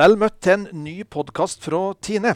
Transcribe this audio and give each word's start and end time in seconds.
Vel 0.00 0.14
møtt 0.16 0.38
til 0.40 0.54
en 0.54 0.62
ny 0.80 1.02
podkast 1.12 1.60
fra 1.66 1.78
Tine. 2.00 2.30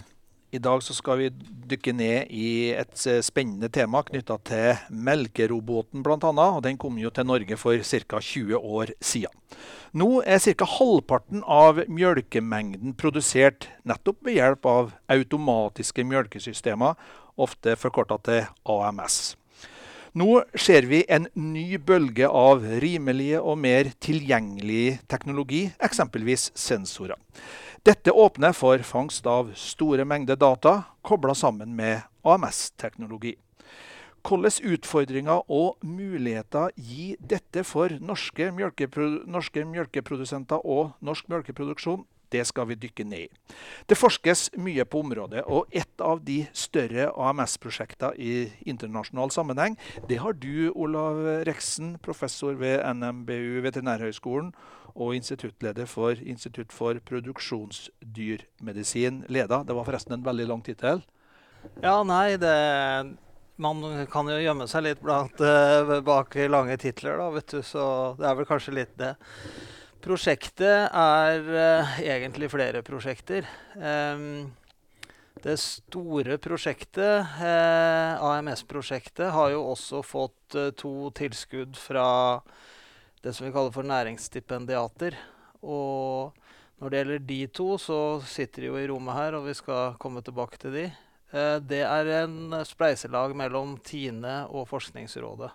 I 0.53 0.59
dag 0.61 0.83
skal 0.85 1.17
vi 1.17 1.29
dykke 1.71 1.95
ned 1.97 2.33
i 2.35 2.49
et 2.77 3.05
eh, 3.09 3.23
spennende 3.25 3.71
tema 3.73 4.03
knytta 4.05 4.35
til 4.45 4.83
melkeroboten 5.07 6.03
bl.a. 6.05 6.49
Den 6.67 6.77
kom 6.83 6.99
jo 7.01 7.09
til 7.15 7.25
Norge 7.25 7.57
for 7.57 7.81
ca. 7.81 8.21
20 8.21 8.59
år 8.59 8.93
siden. 9.01 9.33
Nå 9.97 10.09
er 10.27 10.43
ca. 10.45 10.69
halvparten 10.75 11.41
av 11.49 11.81
mjølkemengden 11.89 12.99
produsert 13.01 13.71
nettopp 13.89 14.21
ved 14.29 14.37
hjelp 14.43 14.69
av 14.69 14.93
automatiske 15.17 16.05
mjølkesystemer, 16.05 17.01
ofte 17.41 17.79
forkorta 17.81 18.21
til 18.29 18.45
AMS. 18.77 19.39
Nå 20.15 20.45
ser 20.55 20.87
vi 20.87 21.01
en 21.11 21.25
ny 21.35 21.75
bølge 21.83 22.29
av 22.31 22.61
rimelige 22.85 23.41
og 23.43 23.57
mer 23.59 23.89
tilgjengelig 23.99 25.01
teknologi, 25.11 25.65
eksempelvis 25.83 26.53
sensorer. 26.55 27.19
Dette 27.83 28.15
åpner 28.15 28.55
for 28.55 28.79
fangst 28.87 29.27
av 29.27 29.51
store 29.59 30.07
mengder 30.07 30.39
data 30.39 30.77
kobla 31.03 31.35
sammen 31.35 31.75
med 31.75 32.07
AMS-teknologi. 32.23 33.35
Hvilke 34.23 34.77
utfordringer 34.77 35.51
og 35.51 35.83
muligheter 35.83 36.71
gir 36.79 37.19
dette 37.19 37.67
for 37.67 37.91
norske, 37.99 38.53
mjølkeprodu 38.55 39.27
norske 39.27 39.67
mjølkeprodusenter 39.67 40.63
og 40.63 40.95
norsk 41.03 41.27
mjølkeproduksjon? 41.27 42.07
Det 42.33 42.47
skal 42.49 42.67
vi 42.71 42.75
dykke 42.81 43.05
ned 43.09 43.23
i. 43.27 43.29
Det 43.89 43.97
forskes 43.99 44.41
mye 44.61 44.85
på 44.89 45.01
området, 45.05 45.43
og 45.47 45.63
et 45.75 46.01
av 46.03 46.19
de 46.27 46.47
større 46.57 47.13
AMS-prosjektene 47.13 48.15
i 48.19 48.53
internasjonal 48.71 49.31
sammenheng, 49.35 49.75
det 50.09 50.19
har 50.23 50.33
du, 50.39 50.73
Olav 50.75 51.17
Reksen, 51.49 51.99
professor 52.03 52.53
ved 52.59 52.95
NMBU 52.95 53.61
Veterinærhøgskolen 53.65 54.53
og 54.95 55.17
instituttleder 55.17 55.87
for 55.91 56.11
Institutt 56.23 56.73
for 56.73 56.95
produksjonsdyrmedisin, 57.07 59.25
leda. 59.29 59.63
Det 59.67 59.75
var 59.75 59.85
forresten 59.85 60.13
en 60.15 60.27
veldig 60.27 60.47
lang 60.49 60.65
tittel. 60.65 61.03
Ja, 61.83 62.03
nei, 62.07 62.37
det 62.39 62.55
man 63.57 64.07
kan 64.11 64.29
jo 64.29 64.41
gjemme 64.43 64.67
seg 64.71 64.83
litt 64.89 65.03
blant, 65.03 65.39
uh, 65.39 66.01
bak 66.05 66.35
lange 66.51 66.77
titler, 66.81 67.19
da, 67.21 67.31
vet 67.37 67.55
du. 67.55 67.61
Så 67.63 67.85
det 68.19 68.29
er 68.29 68.39
vel 68.39 68.49
kanskje 68.49 68.77
litt 68.81 68.95
det. 68.99 69.15
Prosjektet 70.05 70.93
er 70.93 71.47
uh, 71.49 71.95
egentlig 72.05 72.51
flere 72.53 72.83
prosjekter. 72.85 73.47
Um, 73.73 74.51
det 75.45 75.57
store 75.61 76.37
prosjektet, 76.41 77.27
eh, 77.43 78.23
AMS-prosjektet, 78.23 79.27
har 79.35 79.51
jo 79.53 79.65
også 79.75 80.01
fått 80.07 80.55
eh, 80.57 80.71
to 80.73 81.11
tilskudd 81.13 81.77
fra 81.77 82.41
det 83.21 83.35
som 83.35 83.45
vi 83.45 83.53
kaller 83.53 83.75
for 83.75 83.85
næringsstipendiater. 83.85 85.19
Og 85.61 86.33
når 86.81 86.89
det 86.89 87.01
gjelder 87.01 87.27
de 87.29 87.41
to, 87.61 87.69
så 87.77 87.99
sitter 88.25 88.65
de 88.65 88.71
jo 88.71 88.79
i 88.81 88.87
rommet 88.89 89.19
her, 89.19 89.37
og 89.37 89.51
vi 89.51 89.57
skal 89.59 89.99
komme 90.01 90.25
tilbake 90.25 90.61
til 90.63 90.79
de. 90.79 90.87
det 91.67 91.83
er 91.83 92.13
en 92.23 92.55
spleiselag 92.65 93.37
mellom 93.37 93.77
Tine 93.85 94.47
og 94.49 94.69
Forskningsrådet. 94.71 95.51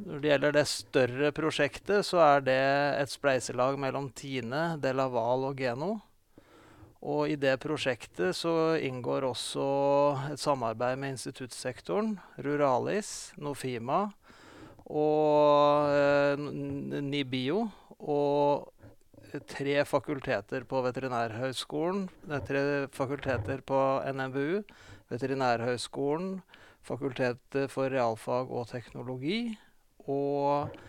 Når 0.00 0.20
det 0.20 0.30
gjelder 0.30 0.54
det 0.54 0.68
større 0.70 1.28
prosjektet, 1.36 2.06
så 2.08 2.20
er 2.24 2.44
det 2.46 2.60
et 3.02 3.12
spleiselag 3.12 3.76
mellom 3.80 4.08
Tine, 4.16 4.78
Delaval 4.80 5.44
og 5.50 5.60
Geno. 5.60 5.90
Og 7.00 7.32
i 7.32 7.36
det 7.40 7.54
prosjektet 7.60 8.36
så 8.36 8.76
inngår 8.80 9.26
også 9.28 9.66
et 10.32 10.40
samarbeid 10.40 11.00
med 11.00 11.16
instituttsektoren, 11.16 12.14
Ruralis, 12.40 13.32
Nofima 13.40 14.06
og 14.88 15.92
eh, 15.92 16.44
Nibio. 17.04 17.66
Og 18.00 18.70
tre 19.52 19.82
fakulteter 19.84 20.64
på 20.68 20.80
Veterinærhøgskolen, 20.84 22.06
tre 22.48 22.62
fakulteter 22.96 23.60
på 23.68 23.80
NMBU, 24.16 24.62
Veterinærhøgskolen, 25.12 26.38
Fakultetet 26.80 27.68
for 27.68 27.92
realfag 27.92 28.48
og 28.48 28.70
teknologi 28.70 29.58
og 30.10 30.80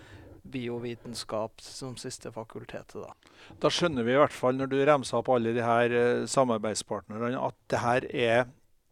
biovitenskap 0.52 1.62
som 1.62 1.98
siste 1.98 2.32
fakultetet. 2.34 2.98
Da. 2.98 3.14
da 3.62 3.72
skjønner 3.72 4.06
vi 4.06 4.16
i 4.16 4.20
hvert 4.20 4.36
fall 4.36 4.58
når 4.58 4.72
du 4.72 4.80
remser 4.88 5.20
opp 5.20 5.30
alle 5.34 5.54
de 5.56 5.66
her 5.66 5.94
eh, 5.94 6.24
samarbeidspartnerne, 6.30 7.36
at 7.38 7.58
det 7.72 7.84
her 7.84 8.08
er 8.10 8.50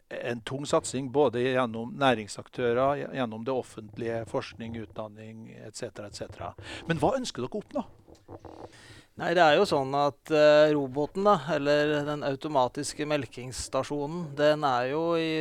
en 0.10 0.42
tung 0.42 0.66
satsing 0.66 1.12
både 1.14 1.44
gjennom 1.44 1.92
næringsaktører, 2.02 3.10
gjennom 3.14 3.44
det 3.46 3.54
offentlige, 3.54 4.24
forskning, 4.30 4.78
utdanning 4.82 5.52
etc. 5.68 5.84
etc. 6.08 6.24
Men 6.90 7.02
hva 7.02 7.14
ønsker 7.20 7.46
dere 7.46 7.60
å 7.60 7.62
oppnå? 7.62 7.86
Nei, 9.20 9.34
det 9.36 9.44
er 9.44 9.58
jo 9.60 9.68
sånn 9.68 9.92
at 10.00 10.32
uh, 10.32 10.72
roboten, 10.72 11.26
da, 11.28 11.36
eller 11.52 11.92
den 12.08 12.24
automatiske 12.24 13.06
melkingsstasjonen, 13.10 14.30
den 14.40 14.64
er 14.64 14.94
jo 14.94 15.04
i 15.20 15.32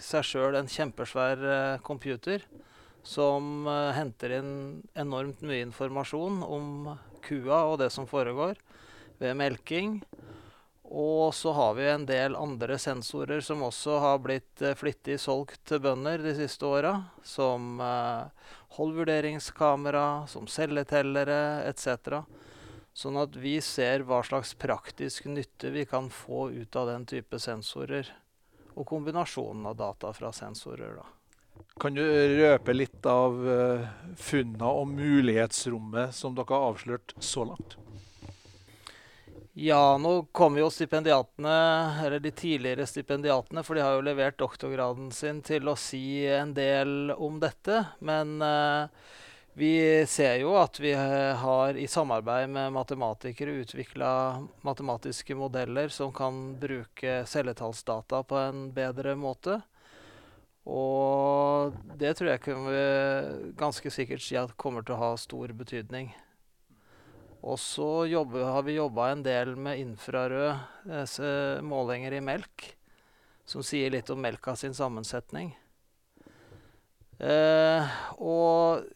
seg 0.00 0.28
sjøl 0.28 0.56
en 0.60 0.70
kjempesvær 0.70 1.42
uh, 1.42 1.80
computer 1.84 2.44
som 3.06 3.66
uh, 3.70 3.94
henter 3.94 4.40
inn 4.40 4.54
enormt 4.98 5.44
mye 5.46 5.62
informasjon 5.68 6.42
om 6.42 6.96
kua 7.26 7.62
og 7.70 7.78
det 7.78 7.92
som 7.94 8.08
foregår 8.10 8.58
ved 9.22 9.36
melking. 9.38 10.00
Og 10.86 11.34
så 11.34 11.52
har 11.54 11.74
vi 11.74 11.86
en 11.90 12.06
del 12.06 12.36
andre 12.38 12.78
sensorer 12.78 13.42
som 13.42 13.62
også 13.66 13.98
har 14.02 14.18
blitt 14.22 14.62
uh, 14.62 14.74
flittig 14.78 15.20
solgt 15.22 15.62
til 15.70 15.82
bønder 15.86 16.22
de 16.22 16.34
siste 16.38 16.66
åra. 16.66 16.96
Som 17.22 17.78
uh, 17.78 18.26
holdvurderingskamera, 18.74 20.26
som 20.30 20.50
celletellere 20.50 21.62
etc. 21.70 22.24
Sånn 22.96 23.18
at 23.22 23.38
vi 23.38 23.58
ser 23.62 24.02
hva 24.08 24.22
slags 24.26 24.56
praktisk 24.58 25.28
nytte 25.30 25.70
vi 25.70 25.86
kan 25.86 26.10
få 26.10 26.48
ut 26.50 26.78
av 26.78 26.90
den 26.90 27.06
type 27.06 27.38
sensorer. 27.38 28.10
Og 28.74 28.86
kombinasjonen 28.88 29.70
av 29.70 29.78
data 29.78 30.10
fra 30.12 30.34
sensorer. 30.34 30.98
da. 30.98 31.15
Kan 31.80 31.94
du 31.94 32.02
røpe 32.02 32.72
litt 32.72 33.04
av 33.06 33.34
uh, 33.44 33.88
funnene 34.16 34.70
og 34.80 34.88
mulighetsrommet 34.94 36.14
som 36.16 36.36
dere 36.36 36.54
har 36.54 36.70
avslørt 36.72 37.12
så 37.20 37.44
langt? 37.50 37.76
Ja, 39.58 39.96
nå 39.96 40.22
kommer 40.36 40.60
jo 40.60 40.70
stipendiatene, 40.70 41.52
eller 42.04 42.20
de 42.20 42.30
tidligere 42.30 42.84
stipendiatene, 42.86 43.62
for 43.64 43.76
de 43.76 43.84
har 43.86 43.94
jo 43.96 44.02
levert 44.04 44.36
doktorgraden 44.36 45.08
sin 45.16 45.38
til 45.40 45.70
å 45.72 45.76
si 45.80 46.26
en 46.28 46.52
del 46.52 47.14
om 47.16 47.38
dette. 47.40 47.78
Men 48.04 48.34
eh, 48.44 49.14
vi 49.56 49.70
ser 50.12 50.42
jo 50.42 50.58
at 50.60 50.76
vi 50.76 50.92
har 50.92 51.80
i 51.80 51.86
samarbeid 51.88 52.52
med 52.52 52.74
matematikere 52.76 53.56
utvikla 53.62 54.10
matematiske 54.60 55.32
modeller 55.40 55.88
som 55.88 56.12
kan 56.12 56.58
bruke 56.60 57.22
celletallsdata 57.24 58.20
på 58.28 58.36
en 58.42 58.66
bedre 58.76 59.16
måte. 59.16 59.62
Og 60.66 61.74
det 61.94 62.16
tror 62.18 62.32
jeg 62.32 62.42
kan 62.42 62.64
vi 62.66 62.80
ganske 63.58 63.90
sikkert 63.94 64.24
si 64.24 64.38
at 64.38 64.56
kommer 64.58 64.82
til 64.82 64.96
å 64.96 65.02
ha 65.04 65.10
stor 65.20 65.52
betydning. 65.54 66.10
Og 67.46 67.60
så 67.62 68.08
har 68.08 68.64
vi 68.66 68.74
jobba 68.74 69.12
en 69.12 69.22
del 69.22 69.54
med 69.54 69.78
infrarøde 69.78 70.56
eh, 70.90 71.62
målinger 71.62 72.16
i 72.18 72.24
melk, 72.24 72.72
som 73.46 73.62
sier 73.62 73.92
litt 73.94 74.10
om 74.10 74.18
melka 74.18 74.56
sin 74.58 74.74
sammensetning. 74.74 75.52
Eh, 77.22 77.96
og 78.18 78.88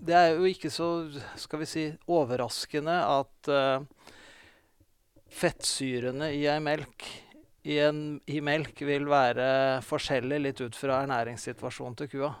det 0.00 0.16
er 0.16 0.32
jo 0.32 0.48
ikke 0.48 0.72
så, 0.72 0.88
skal 1.36 1.60
vi 1.60 1.68
si, 1.68 1.84
overraskende 2.08 2.96
at 3.04 3.50
eh, 3.52 4.14
fettsyrene 5.42 6.32
i 6.38 6.46
ei 6.48 6.60
melk 6.64 7.04
i, 7.62 7.76
en, 7.78 8.20
i 8.26 8.40
melk 8.40 8.80
vil 8.88 9.08
være 9.10 9.80
forskjellig 9.84 10.40
litt 10.40 10.62
ut 10.64 10.76
fra 10.76 11.02
ernæringssituasjonen 11.04 11.98
til 12.00 12.10
kua. 12.14 12.32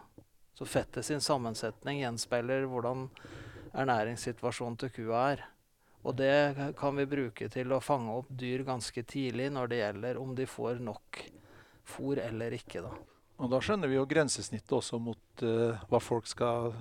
Så 0.56 0.68
fettet 0.68 1.06
sin 1.06 1.22
sammensetning 1.24 2.02
gjenspeiler 2.02 2.66
hvordan 2.68 3.08
ernæringssituasjonen 3.76 4.78
til 4.80 4.92
kua 4.96 5.24
er. 5.34 5.44
Og 6.00 6.16
det 6.16 6.72
kan 6.80 6.96
vi 6.96 7.08
bruke 7.08 7.50
til 7.52 7.72
å 7.76 7.82
fange 7.84 8.14
opp 8.22 8.30
dyr 8.32 8.64
ganske 8.64 9.04
tidlig 9.04 9.50
når 9.52 9.68
det 9.68 9.80
gjelder 9.82 10.20
om 10.20 10.32
de 10.36 10.46
får 10.48 10.80
nok 10.84 11.20
fôr 11.90 12.20
eller 12.22 12.56
ikke. 12.56 12.80
Da. 12.86 12.94
Og 13.40 13.52
da 13.52 13.60
skjønner 13.64 13.90
vi 13.90 13.98
jo 13.98 14.06
grensesnittet 14.08 14.72
også 14.76 15.00
mot 15.02 15.44
uh, 15.44 15.76
hva 15.90 16.00
folk 16.00 16.28
skal 16.28 16.72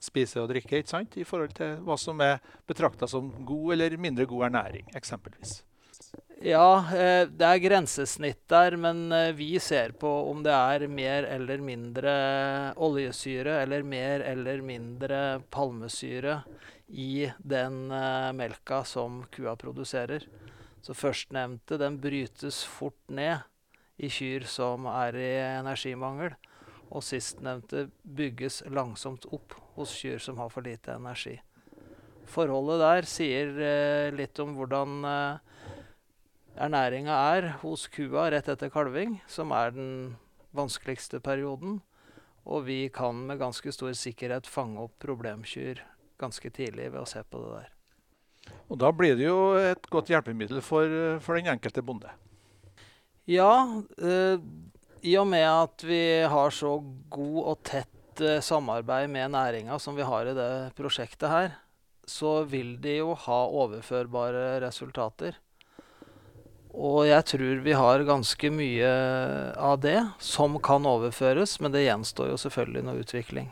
spise 0.00 0.42
og 0.42 0.50
drikke, 0.50 0.82
ikke 0.82 0.92
sant? 0.92 1.16
i 1.16 1.24
forhold 1.24 1.54
til 1.56 1.78
hva 1.86 1.96
som 2.00 2.20
er 2.20 2.36
betrakta 2.68 3.08
som 3.08 3.30
god 3.48 3.72
eller 3.76 3.96
mindre 4.00 4.28
god 4.28 4.50
ernæring, 4.50 4.90
eksempelvis. 4.96 5.62
Ja, 6.46 6.78
eh, 6.94 7.24
det 7.26 7.42
er 7.42 7.58
grensesnitt 7.58 8.44
der, 8.46 8.76
men 8.78 9.10
eh, 9.10 9.32
vi 9.34 9.56
ser 9.58 9.96
på 9.98 10.06
om 10.30 10.44
det 10.46 10.52
er 10.54 10.84
mer 10.86 11.24
eller 11.26 11.58
mindre 11.58 12.12
oljesyre 12.86 13.56
eller 13.64 13.82
mer 13.82 14.22
eller 14.22 14.60
mindre 14.62 15.18
palmesyre 15.50 16.36
i 16.86 17.26
den 17.42 17.90
eh, 17.90 18.28
melka 18.38 18.84
som 18.86 19.24
kua 19.34 19.56
produserer. 19.58 20.22
Så 20.86 20.94
førstnevnte 20.94 21.80
den 21.82 21.96
brytes 21.98 22.60
fort 22.62 23.10
ned 23.10 23.42
i 23.98 24.06
kyr 24.06 24.46
som 24.46 24.86
er 24.92 25.18
i 25.18 25.32
energimangel. 25.40 26.36
Og 26.94 27.02
sistnevnte 27.02 27.88
bygges 28.06 28.60
langsomt 28.70 29.26
opp 29.34 29.58
hos 29.74 29.98
kyr 29.98 30.22
som 30.22 30.38
har 30.38 30.54
for 30.54 30.62
lite 30.62 30.94
energi. 30.94 31.34
Forholdet 32.30 32.84
der 32.84 33.10
sier 33.10 33.52
litt 34.14 34.38
om 34.42 34.54
hvordan 34.54 35.02
ernæringa 36.56 37.16
er 37.36 37.48
hos 37.62 37.86
kua 37.92 38.30
rett 38.32 38.48
etter 38.48 38.72
kalving, 38.72 39.18
som 39.28 39.52
er 39.54 39.74
den 39.76 39.90
vanskeligste 40.56 41.20
perioden. 41.20 41.80
Og 42.46 42.66
vi 42.68 42.86
kan 42.94 43.18
med 43.28 43.40
ganske 43.40 43.72
stor 43.74 43.94
sikkerhet 43.98 44.46
fange 44.46 44.80
opp 44.84 44.94
problemkyr 45.02 45.82
ganske 46.20 46.50
tidlig 46.50 46.90
ved 46.92 47.02
å 47.02 47.08
se 47.08 47.22
på 47.26 47.40
det 47.42 47.56
der. 47.56 47.72
Og 48.70 48.78
da 48.78 48.92
blir 48.94 49.16
det 49.18 49.26
jo 49.26 49.40
et 49.58 49.90
godt 49.90 50.12
hjelpemiddel 50.12 50.62
for, 50.64 50.90
for 51.22 51.38
den 51.38 51.50
enkelte 51.50 51.82
bonde. 51.84 52.12
Ja, 53.26 53.82
eh, 53.98 54.38
i 55.02 55.16
og 55.18 55.26
med 55.28 55.46
at 55.46 55.82
vi 55.86 56.00
har 56.30 56.54
så 56.54 56.76
god 57.10 57.40
og 57.42 57.62
tett 57.66 58.22
eh, 58.22 58.38
samarbeid 58.42 59.10
med 59.10 59.34
næringa 59.34 59.80
som 59.82 59.98
vi 59.98 60.06
har 60.06 60.30
i 60.30 60.36
det 60.36 60.50
prosjektet 60.78 61.30
her, 61.30 61.56
så 62.06 62.44
vil 62.46 62.76
de 62.82 63.00
jo 63.00 63.16
ha 63.26 63.40
overførbare 63.50 64.60
resultater. 64.62 65.34
Og 66.76 67.06
jeg 67.08 67.24
tror 67.32 67.62
vi 67.64 67.72
har 67.72 68.04
ganske 68.04 68.50
mye 68.52 68.88
av 69.56 69.78
det 69.80 69.98
som 70.20 70.58
kan 70.60 70.84
overføres, 70.86 71.56
men 71.64 71.72
det 71.72 71.86
gjenstår 71.86 72.34
jo 72.34 72.40
selvfølgelig 72.40 72.84
noe 72.84 73.00
utvikling. 73.00 73.48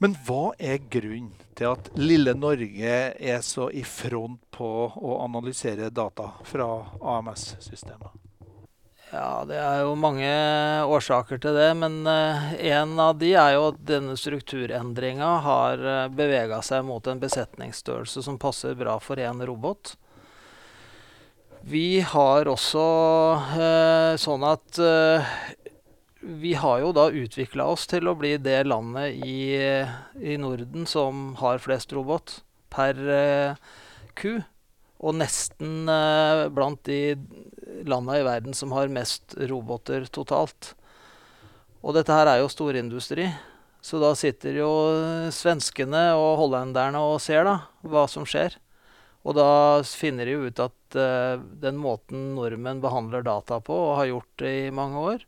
Men 0.00 0.14
hva 0.24 0.54
er 0.56 0.80
grunnen 0.88 1.34
til 1.58 1.74
at 1.74 1.90
lille 2.00 2.32
Norge 2.32 2.96
er 3.12 3.44
så 3.44 3.68
i 3.68 3.82
front 3.84 4.40
på 4.56 4.70
å 4.96 5.18
analysere 5.26 5.90
data 5.92 6.30
fra 6.48 6.70
AMS-systemet? 7.18 8.16
Ja, 9.10 9.42
det 9.44 9.58
er 9.58 9.82
jo 9.82 9.96
mange 9.98 10.30
årsaker 10.86 11.40
til 11.42 11.56
det, 11.58 11.68
men 11.82 12.00
uh, 12.06 12.52
en 12.54 12.94
av 13.02 13.18
de 13.20 13.32
er 13.34 13.56
jo 13.58 13.66
at 13.72 13.80
denne 13.84 14.14
strukturendringa 14.16 15.30
har 15.44 15.82
eh, 15.82 16.12
bevega 16.14 16.60
seg 16.62 16.84
mot 16.86 17.08
en 17.10 17.18
besetningsstørrelse 17.20 18.22
som 18.22 18.38
passer 18.38 18.78
bra 18.78 18.94
for 19.02 19.18
én 19.18 19.42
robot. 19.44 19.96
Vi 21.68 22.00
har 22.00 22.48
også 22.48 22.82
uh, 23.36 24.14
sånn 24.16 24.44
at 24.48 24.78
uh, 24.80 25.32
vi 26.20 26.54
har 26.56 26.80
jo 26.80 26.92
da 26.96 27.10
utvikla 27.12 27.66
oss 27.68 27.84
til 27.90 28.08
å 28.08 28.16
bli 28.16 28.34
det 28.40 28.62
landet 28.68 29.20
i, 29.24 29.58
i 30.20 30.38
Norden 30.40 30.88
som 30.88 31.34
har 31.40 31.60
flest 31.60 31.92
robot 31.96 32.40
per 32.72 32.96
ku. 34.16 34.42
Og 35.00 35.16
nesten 35.16 35.88
blant 36.52 36.82
de 36.84 37.16
landa 37.88 38.18
i 38.20 38.26
verden 38.26 38.52
som 38.54 38.74
har 38.76 38.92
mest 38.92 39.32
roboter 39.48 40.04
totalt. 40.12 40.74
Og 41.80 41.96
dette 41.96 42.12
her 42.12 42.28
er 42.28 42.42
jo 42.42 42.52
storindustri. 42.52 43.30
Så 43.80 43.96
da 44.00 44.12
sitter 44.12 44.60
jo 44.60 44.70
svenskene 45.32 46.10
og 46.20 46.36
hollenderne 46.42 47.00
og 47.00 47.16
ser 47.24 47.48
da 47.48 47.56
hva 47.80 48.04
som 48.12 48.28
skjer. 48.28 48.60
Og 49.22 49.36
da 49.36 49.82
finner 49.84 50.26
de 50.26 50.38
ut 50.48 50.62
at 50.62 50.96
uh, 50.96 51.42
den 51.60 51.76
måten 51.80 52.30
nordmenn 52.36 52.80
behandler 52.80 53.24
data 53.26 53.60
på, 53.60 53.76
og 53.90 53.98
har 54.00 54.08
gjort 54.12 54.32
det 54.40 54.54
i 54.66 54.72
mange 54.74 55.02
år, 55.12 55.26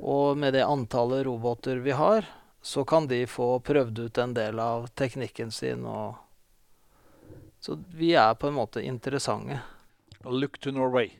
og 0.00 0.38
med 0.40 0.56
det 0.56 0.64
antallet 0.64 1.26
roboter 1.26 1.82
vi 1.84 1.92
har, 1.94 2.24
så 2.64 2.84
kan 2.88 3.06
de 3.06 3.26
få 3.28 3.58
prøvd 3.60 4.06
ut 4.06 4.18
en 4.18 4.32
del 4.34 4.60
av 4.60 4.86
teknikken 4.96 5.52
sin. 5.52 5.84
Og 5.84 6.16
så 7.60 7.76
vi 7.92 8.14
er 8.16 8.32
på 8.40 8.48
en 8.48 8.56
måte 8.56 8.80
interessante. 8.80 9.60
Look 10.24 10.56
to 10.64 10.72
Norway. 10.72 11.12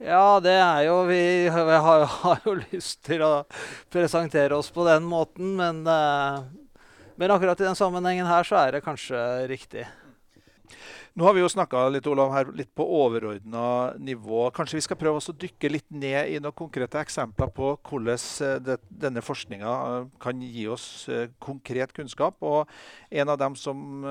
Ja, 0.00 0.40
det 0.40 0.56
er 0.56 0.86
jo 0.86 1.02
Vi, 1.04 1.20
vi 1.44 1.78
har, 1.84 2.04
har, 2.24 2.40
jo 2.44 2.56
lyst 2.72 3.02
til 3.04 3.20
å 3.20 3.44
presentere 3.92 4.56
oss 4.56 4.72
på 4.72 4.88
den 4.88 5.04
måten, 5.04 5.52
men, 5.60 5.84
uh, 5.84 6.40
men 7.20 7.36
akkurat 7.36 7.60
i 7.60 7.68
den 7.68 7.76
sammenhengen 7.76 8.28
her 8.28 8.48
så 8.48 8.62
er 8.62 8.78
det 8.78 8.86
kanskje 8.88 9.20
riktig. 9.52 9.84
Nå 11.18 11.24
har 11.26 11.34
vi 11.34 11.42
jo 11.42 11.48
snakka 11.50 11.88
litt, 11.90 12.06
Olav, 12.06 12.30
her, 12.30 12.50
litt 12.54 12.70
på 12.78 12.84
overordna 12.86 13.94
nivå. 13.98 14.44
Kanskje 14.54 14.78
vi 14.78 14.84
skal 14.84 14.98
prøve 15.00 15.18
å 15.18 15.34
dykke 15.42 15.70
litt 15.72 15.88
ned 15.90 16.30
i 16.30 16.38
noen 16.38 16.54
konkrete 16.54 17.00
eksempler 17.02 17.50
på 17.56 17.72
hvordan 17.88 18.20
eh, 18.46 18.56
det, 18.62 18.76
denne 19.02 19.24
forskninga 19.24 19.72
eh, 19.88 20.06
kan 20.22 20.42
gi 20.44 20.68
oss 20.70 20.86
uh, 21.10 21.26
konkret 21.42 21.92
kunnskap. 21.96 22.38
Og 22.46 22.70
en 23.10 23.32
av 23.32 23.40
dem 23.40 23.56
som 23.58 24.06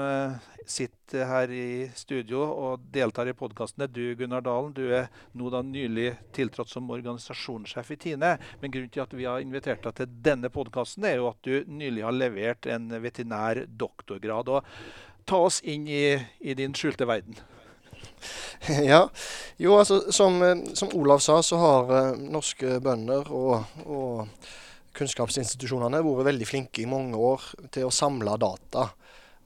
sitter 0.68 1.25
her 1.30 1.51
i 1.56 1.88
studio 1.98 2.44
og 2.44 2.84
deltar 2.94 3.30
i 3.31 3.36
podkasten, 3.38 3.86
er 3.86 3.92
du, 3.94 4.04
Gunnar 4.19 4.44
Dalen. 4.46 4.75
Du 4.75 4.84
er 4.92 5.07
nå 5.40 5.50
da 5.54 5.63
nylig 5.66 6.12
tiltrådt 6.36 6.74
som 6.74 6.90
organisasjonssjef 6.92 7.94
i 7.96 8.00
Tine. 8.04 8.36
Men 8.60 8.74
grunnen 8.75 8.92
til 8.92 9.06
at 9.06 9.16
vi 9.16 9.28
har 9.30 9.44
invitert 9.44 9.86
deg 9.88 10.01
til 10.01 10.18
denne 10.28 10.51
podkasten, 10.54 11.07
er 11.07 11.22
jo 11.22 11.31
at 11.31 11.40
du 11.48 11.63
nylig 11.69 12.04
har 12.06 12.16
levert 12.16 12.68
en 12.69 12.92
veterinær 13.00 13.63
doktorgrad. 13.80 14.51
og 14.60 15.07
ta 15.29 15.39
oss 15.45 15.61
inn 15.61 15.87
i, 15.87 16.17
i 16.39 16.57
din 16.57 16.75
skjulte 16.75 17.07
verden. 17.09 17.37
Ja, 18.83 19.05
jo 19.57 19.77
altså 19.79 20.11
som, 20.11 20.41
eh, 20.43 20.63
som, 20.75 20.91
Olav 20.97 21.21
sa, 21.23 21.39
så 21.43 21.59
har 21.61 21.91
uh, 21.93 22.17
norske 22.19 22.79
bønder 22.83 23.29
og, 23.31 23.63
og, 23.85 24.49
kunnskapsinstitusjonene 24.99 26.01
vært 26.03 26.25
veldig 26.27 26.47
flinke 26.49 26.81
i 26.83 26.89
mange 26.89 27.15
år 27.15 27.45
til 27.71 27.87
å 27.87 27.93
samle 27.93 28.33
data. 28.41 28.89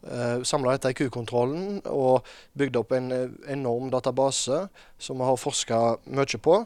Uh, 0.01 0.41
samle 0.47 0.73
dette 0.73 0.91
i 0.91 0.97
kukontrollen 0.97 1.83
og 1.91 2.25
bygd 2.57 2.79
opp 2.79 2.95
en 2.97 3.11
enorm 3.51 3.91
database 3.93 4.63
som 4.97 5.21
vi 5.21 5.29
har 5.29 5.37
forska 5.39 5.81
mye 6.09 6.41
på, 6.41 6.57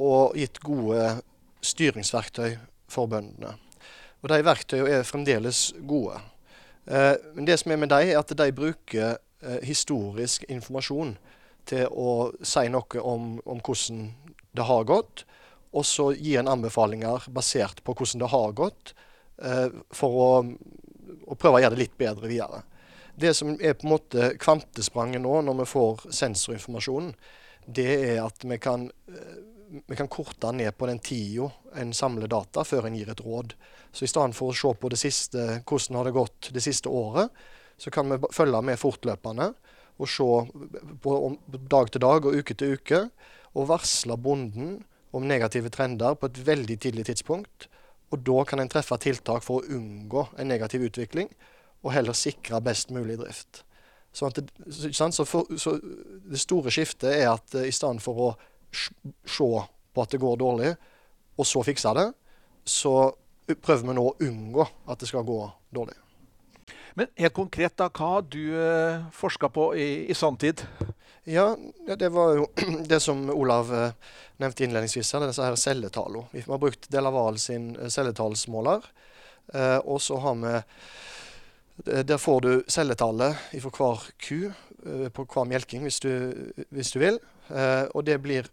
og 0.00 0.38
gitt 0.40 0.62
gode 0.64 1.18
styringsverktøy 1.64 2.56
for 2.90 3.10
bøndene. 3.12 3.58
Og 4.24 4.32
De 4.32 4.40
verktøyene 4.46 5.02
er 5.02 5.04
fremdeles 5.06 5.66
gode. 5.84 6.16
Eh, 6.86 7.14
men 7.34 7.44
det 7.48 7.58
som 7.60 7.72
er 7.72 7.80
med 7.80 7.92
dem, 7.92 8.10
er 8.10 8.20
at 8.20 8.34
de 8.36 8.50
bruker 8.52 9.16
eh, 9.16 9.60
historisk 9.64 10.44
informasjon 10.48 11.16
til 11.68 11.88
å 11.88 12.32
si 12.44 12.66
noe 12.72 13.00
om, 13.00 13.38
om, 13.44 13.62
hvordan 13.64 14.10
det 14.54 14.66
har 14.68 14.84
gått, 14.88 15.24
og 15.74 15.86
så 15.88 16.10
gir 16.12 16.42
en 16.42 16.52
anbefalinger 16.52 17.30
basert 17.34 17.80
på 17.84 17.96
hvordan 17.96 18.22
det 18.22 18.30
har 18.34 18.58
gått, 18.58 18.94
eh, 19.42 19.70
for 19.94 20.20
å, 20.26 20.28
å, 21.24 21.38
prøve 21.38 21.58
å 21.58 21.64
gjøre 21.64 21.76
det 21.76 21.84
litt 21.86 21.96
bedre 21.98 22.30
videre. 22.30 22.62
Det 23.14 23.32
som 23.36 23.54
er 23.54 23.78
på 23.78 23.86
en 23.86 23.94
måte 23.94 24.34
kvantespranget 24.42 25.22
nå, 25.22 25.38
når 25.46 25.62
vi 25.62 25.70
får 25.70 26.06
sensorinformasjonen, 26.12 27.14
det 27.64 27.92
er 28.10 28.18
at 28.26 28.44
vi 28.44 28.58
kan, 28.60 28.90
vi 29.86 29.96
kan 29.96 30.08
korte 30.08 30.52
ned 30.52 30.76
på 30.78 30.86
den 30.86 31.00
tida 31.02 31.50
en 31.80 31.92
samler 31.96 32.30
data, 32.30 32.64
før 32.64 32.88
en 32.88 32.96
gir 32.96 33.10
et 33.10 33.22
råd. 33.24 33.54
Så 33.92 34.06
i 34.06 34.10
stedet 34.10 34.36
for 34.36 34.52
å 34.52 34.56
se 34.56 34.72
på 34.78 34.90
det 34.92 35.00
siste, 35.00 35.44
hvordan 35.66 35.98
har 35.98 36.08
det 36.08 36.16
gått 36.16 36.50
det 36.54 36.62
siste 36.64 36.90
året, 36.90 37.30
så 37.78 37.90
kan 37.90 38.10
vi 38.10 38.18
følge 38.34 38.60
med 38.62 38.78
fortløpende 38.78 39.50
og 39.98 40.10
se 40.10 40.26
på 41.02 41.14
dag 41.70 41.90
til 41.90 42.02
dag 42.02 42.26
og 42.26 42.38
uke 42.38 42.56
til 42.58 42.78
uke. 42.78 43.00
Og 43.54 43.68
varsle 43.70 44.16
bonden 44.18 44.80
om 45.14 45.26
negative 45.30 45.70
trender 45.70 46.16
på 46.18 46.30
et 46.30 46.40
veldig 46.46 46.78
tidlig 46.82 47.06
tidspunkt. 47.06 47.68
Og 48.10 48.22
da 48.26 48.42
kan 48.46 48.62
en 48.62 48.70
treffe 48.70 48.98
tiltak 49.02 49.44
for 49.46 49.60
å 49.60 49.76
unngå 49.76 50.26
en 50.38 50.50
negativ 50.50 50.88
utvikling, 50.88 51.30
og 51.84 51.94
heller 51.94 52.16
sikre 52.16 52.62
best 52.64 52.90
mulig 52.94 53.18
drift. 53.20 53.62
Sånn 54.14 54.34
det, 54.36 54.46
så 54.94 55.26
for, 55.26 55.48
så 55.58 55.76
det 55.82 56.38
store 56.38 56.70
skiftet 56.74 57.10
er 57.10 57.32
at 57.32 57.56
uh, 57.56 57.64
i 57.66 57.72
stedet 57.74 58.02
for 58.02 58.20
å 58.22 58.28
se 58.74 59.50
på 59.94 60.02
at 60.02 60.14
det 60.14 60.22
går 60.22 60.40
dårlig, 60.40 60.74
og 61.38 61.46
så 61.46 61.62
fikse 61.66 61.92
det, 61.96 62.08
så 62.64 63.12
prøver 63.60 63.90
vi 63.90 63.96
nå 63.96 64.06
å 64.08 64.16
unngå 64.24 64.66
at 64.90 65.00
det 65.00 65.10
skal 65.10 65.26
gå 65.26 65.38
dårlig. 65.74 65.96
Men 66.94 67.10
helt 67.18 67.34
konkret, 67.34 67.74
da, 67.78 67.88
hva 67.90 68.10
har 68.16 68.26
du 68.30 68.42
eh, 68.54 69.06
forska 69.14 69.50
på 69.50 69.72
i, 69.74 69.88
i 70.10 70.14
sanntid? 70.14 70.62
Ja, 71.26 71.56
det 71.98 72.10
var 72.14 72.36
jo 72.38 72.46
det 72.90 73.00
som 73.02 73.26
Olav 73.34 73.72
eh, 73.74 73.96
nevnte 74.42 74.66
innledningsvis, 74.66 75.10
her, 75.16 75.26
disse 75.26 75.42
her 75.42 75.58
celletallene. 75.58 76.28
Vi 76.32 76.44
har 76.46 76.62
brukt 76.62 76.86
Delaval 76.94 77.40
sin 77.42 77.72
eh, 77.76 77.90
celletallsmåler. 77.90 78.86
Og 79.84 79.98
så 80.00 80.16
har 80.24 80.38
vi 80.40 80.52
Der 81.84 82.16
får 82.18 82.38
du 82.40 82.52
celletallet 82.66 83.36
fra 83.60 83.70
hver 83.76 84.04
ku 84.16 84.38
på 85.12 85.24
hver 85.26 85.44
melking, 85.44 85.82
hvis 85.84 86.00
du, 86.00 86.08
hvis 86.72 86.92
du 86.94 86.98
vil. 87.02 87.18
og 87.92 88.06
det 88.06 88.16
blir 88.22 88.48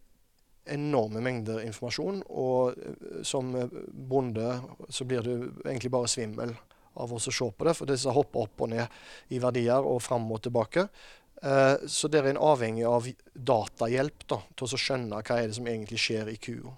enorme 0.65 1.21
mengder 1.23 1.63
informasjon. 1.65 2.21
Og 2.29 2.75
eh, 2.77 3.21
som 3.27 3.53
eh, 3.57 3.79
bonde 3.91 4.59
så 4.89 5.07
blir 5.07 5.25
du 5.25 5.33
egentlig 5.65 5.91
bare 5.93 6.11
svimmel 6.11 6.53
av 6.99 7.13
å 7.13 7.21
se 7.23 7.31
på 7.31 7.65
det, 7.65 7.75
for 7.77 7.87
disse 7.87 8.11
hopper 8.11 8.45
opp 8.45 8.63
og 8.65 8.73
ned 8.73 9.31
i 9.31 9.39
verdier 9.39 9.85
og 9.87 10.01
fram 10.03 10.27
og 10.31 10.43
tilbake. 10.43 10.87
Eh, 11.41 11.87
så 11.87 12.11
der 12.11 12.25
er 12.25 12.33
en 12.33 12.43
avhengig 12.51 12.85
av 12.87 13.07
datahjelp 13.33 14.27
da, 14.29 14.41
til 14.55 14.67
å 14.67 14.81
skjønne 14.85 15.21
hva 15.23 15.39
er 15.39 15.49
det 15.49 15.57
som 15.57 15.69
egentlig 15.71 16.01
skjer 16.03 16.31
i 16.31 16.39
kua. 16.41 16.75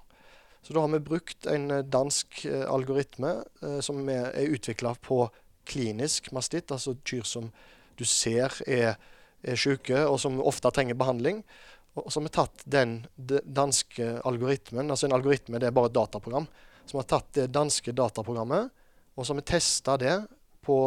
Så 0.63 0.71
da 0.71 0.79
har 0.79 0.93
vi 0.93 1.03
brukt 1.03 1.47
en 1.51 1.67
dansk 1.91 2.45
algoritme 2.71 3.33
som 3.83 3.97
er, 4.07 4.29
er 4.31 4.53
utvikla 4.55 4.93
på 5.03 5.25
klinisk 5.67 6.29
mastitt, 6.31 6.71
altså 6.71 6.95
kyr 7.03 7.27
som 7.27 7.49
du 7.99 8.05
ser 8.07 8.55
er, 8.63 8.95
er 9.43 9.59
syke 9.59 10.05
og 10.07 10.21
som 10.23 10.39
ofte 10.39 10.71
trenger 10.71 10.95
behandling. 10.95 11.43
Og 11.93 12.09
så 12.09 12.19
har 12.19 12.25
vi 12.25 12.33
tatt 12.33 12.63
den 12.65 12.95
danske 13.15 14.07
algoritmen, 14.25 14.89
altså 14.89 15.05
en 15.07 15.15
algoritme 15.17 15.59
det 15.61 15.69
er 15.69 15.75
bare 15.75 15.91
et 15.91 15.97
dataprogram, 15.97 16.47
som 16.89 16.99
har 16.99 17.09
tatt 17.09 17.29
det 17.37 17.51
danske 17.53 17.93
dataprogrammet, 17.93 18.71
og 19.13 19.25
så 19.25 19.33
har 19.33 19.39
vi 19.39 19.45
testa 19.51 19.97
det 20.01 20.15
på 20.65 20.77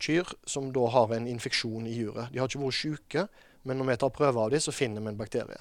kyr 0.00 0.30
som 0.48 0.70
da 0.72 0.86
har 0.90 1.12
en 1.14 1.28
infeksjon 1.28 1.86
i 1.86 1.98
juret. 1.98 2.32
De 2.32 2.40
har 2.40 2.48
ikke 2.48 2.62
vært 2.62 2.78
syke, 2.80 3.26
men 3.64 3.78
når 3.78 3.90
vi 3.90 3.98
tar 4.00 4.14
prøver 4.16 4.40
av 4.40 4.54
dem, 4.54 4.64
så 4.64 4.72
finner 4.72 5.04
vi 5.04 5.12
en 5.12 5.20
bakterie. 5.20 5.60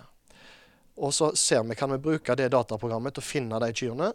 Og 1.03 1.13
så 1.15 1.31
ser 1.39 1.63
vi 1.67 1.75
kan 1.75 1.91
vi 1.91 2.01
bruke 2.01 2.35
det 2.37 2.51
dataprogrammet 2.53 3.15
til 3.15 3.23
å 3.23 3.27
finne 3.27 3.59
de 3.63 3.69
kyrne. 3.75 4.11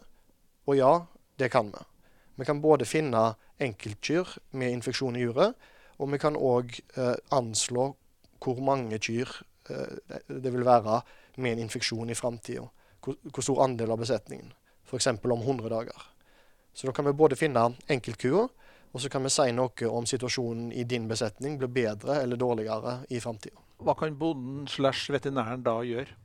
Og 0.68 0.78
ja, 0.78 0.92
det 1.40 1.50
kan 1.52 1.72
vi. 1.72 1.84
Vi 2.38 2.46
kan 2.46 2.60
både 2.62 2.86
finne 2.86 3.32
enkeltkyr 3.58 4.36
med 4.54 4.76
infeksjon 4.76 5.16
i 5.18 5.24
juret, 5.24 5.56
og 5.98 6.12
vi 6.12 6.20
kan 6.22 6.36
òg 6.38 6.76
eh, 6.94 7.16
anslå 7.34 7.90
hvor 8.38 8.60
mange 8.62 9.00
kyr 9.02 9.32
det 9.68 10.52
vil 10.52 10.66
være 10.66 11.00
med 11.36 11.52
en 11.52 11.64
infeksjon 11.66 12.10
i 12.10 12.16
framtida. 12.18 12.66
Hvor, 13.04 13.16
hvor, 13.30 13.44
stor 13.44 13.62
andel 13.64 13.94
av 13.94 14.00
besetningen. 14.00 14.52
F.eks. 14.88 15.06
om 15.06 15.42
100 15.42 15.68
dager. 15.70 16.06
Så 16.74 16.86
da 16.86 16.92
kan 16.92 17.06
vi 17.06 17.12
både 17.12 17.36
finne 17.38 17.70
enkeltkua, 17.90 18.48
og 18.92 19.02
så 19.02 19.10
kan 19.12 19.24
vi 19.24 19.32
si 19.32 19.50
noe 19.52 19.90
om 19.92 20.06
situasjonen 20.08 20.72
i 20.72 20.84
din 20.88 21.08
besetning 21.08 21.58
blir 21.60 21.70
bedre 21.72 22.22
eller 22.22 22.40
dårligere 22.40 23.00
i 23.10 23.20
framtida. 23.20 23.60
Hva 23.84 23.94
kan 23.94 24.16
bonden 24.18 24.66
slash 24.70 25.12
veterinæren 25.12 25.62
da 25.62 25.78
gjøre? 25.86 26.16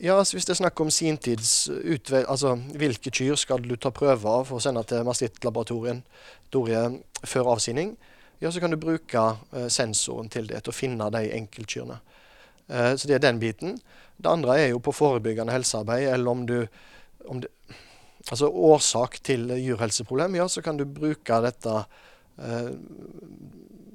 Ja, 0.00 0.18
altså 0.18 0.36
Hvis 0.36 0.44
det 0.44 0.52
er 0.52 0.58
snakk 0.58 0.80
om 0.80 0.90
sintids 0.90 1.68
utvel, 1.70 2.24
altså 2.28 2.56
hvilke 2.74 3.10
kyr 3.14 3.34
skal 3.38 3.62
du 3.62 3.76
ta 3.76 3.90
prøver 3.94 4.26
av 4.26 4.48
for 4.48 4.58
å 4.58 4.62
sende 4.62 4.82
til 4.90 5.06
mastittlaboratoriet 5.06 6.02
før 7.24 7.52
avsigning, 7.54 7.94
ja, 8.42 8.50
så 8.50 8.60
kan 8.60 8.70
du 8.70 8.76
bruke 8.76 9.22
eh, 9.54 9.68
sensoren 9.70 10.28
til 10.28 10.48
det 10.50 10.64
til 10.64 10.74
å 10.74 10.76
finne 10.76 11.06
de 11.14 11.30
enkeltkyrne. 11.36 12.00
Eh, 12.68 12.94
så 12.96 13.08
det 13.08 13.18
er 13.18 13.24
den 13.26 13.40
biten. 13.42 13.78
Det 14.16 14.30
andre 14.30 14.58
er 14.60 14.68
jo 14.72 14.82
på 14.82 14.94
forebyggende 14.94 15.52
helsearbeid, 15.52 16.08
eller 16.14 16.30
om 16.30 16.46
du 16.46 16.58
om 17.28 17.40
du 17.40 17.48
Altså 18.30 18.48
årsak 18.48 19.18
til 19.20 19.50
dyrhelseproblem, 19.50 20.38
ja, 20.38 20.46
så 20.48 20.62
kan 20.64 20.78
du 20.78 20.86
bruke 20.88 21.40
dette 21.44 21.74
eh, 22.40 22.70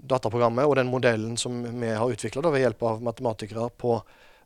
dataprogrammet 0.06 0.70
og 0.70 0.76
den 0.78 0.92
modellen 0.92 1.34
som 1.38 1.64
vi 1.66 1.90
har 1.90 2.14
utvikla 2.14 2.52
ved 2.54 2.62
hjelp 2.62 2.86
av 2.86 3.02
matematikere 3.02 3.72
på 3.74 3.96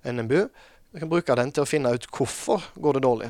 NMBU. 0.07 0.47
Du 0.93 0.99
kan 1.01 1.11
bruke 1.11 1.35
den 1.35 1.51
til 1.51 1.65
å 1.65 1.67
finne 1.67 1.91
ut 1.91 2.07
hvorfor 2.15 2.63
går 2.79 2.95
det 2.95 3.03
dårlig. 3.03 3.29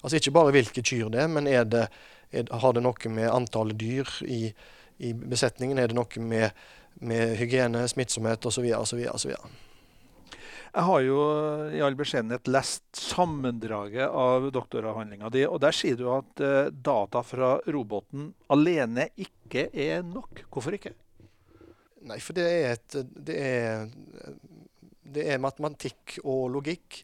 Altså 0.00 0.16
ikke 0.16 0.32
bare 0.38 0.56
hvilke 0.56 0.80
kyr 0.80 1.12
det 1.12 1.24
er, 1.24 1.30
men 1.36 1.48
er 1.50 1.68
det, 1.68 1.86
er, 2.32 2.48
har 2.48 2.72
det 2.76 2.84
noe 2.86 3.12
med 3.12 3.28
antallet 3.28 3.76
dyr 3.76 4.08
i, 4.24 4.46
i 5.04 5.12
besetningen? 5.12 5.78
Er 5.78 5.92
det 5.92 6.00
noe 6.00 6.24
med, 6.24 6.62
med 7.04 7.36
hygiene, 7.40 7.84
smittsomhet 7.92 8.46
osv. 8.48 8.70
osv. 8.80 9.04
osv. 9.12 9.34
Jeg 10.70 10.86
har 10.86 11.00
jo 11.02 11.22
i 11.74 11.80
all 11.82 11.96
beskjedenhet 11.98 12.46
lest 12.46 12.84
sammendraget 12.94 14.06
av 14.06 14.46
doktoravhandlinga 14.54 15.30
di, 15.34 15.42
og 15.48 15.58
der 15.64 15.74
sier 15.74 15.98
du 15.98 16.04
at 16.14 16.42
uh, 16.44 16.70
data 16.70 17.24
fra 17.26 17.56
roboten 17.66 18.28
alene 18.54 19.08
ikke 19.18 19.66
er 19.74 20.04
nok. 20.06 20.44
Hvorfor 20.46 20.78
ikke? 20.78 20.94
Nei, 22.06 22.20
for 22.22 22.38
det 22.38 22.46
er, 22.46 22.78
et, 22.78 22.98
det 23.18 23.40
er, 23.42 23.90
det 25.02 25.26
er 25.34 25.42
matematikk 25.42 26.20
og 26.22 26.46
logikk. 26.54 27.02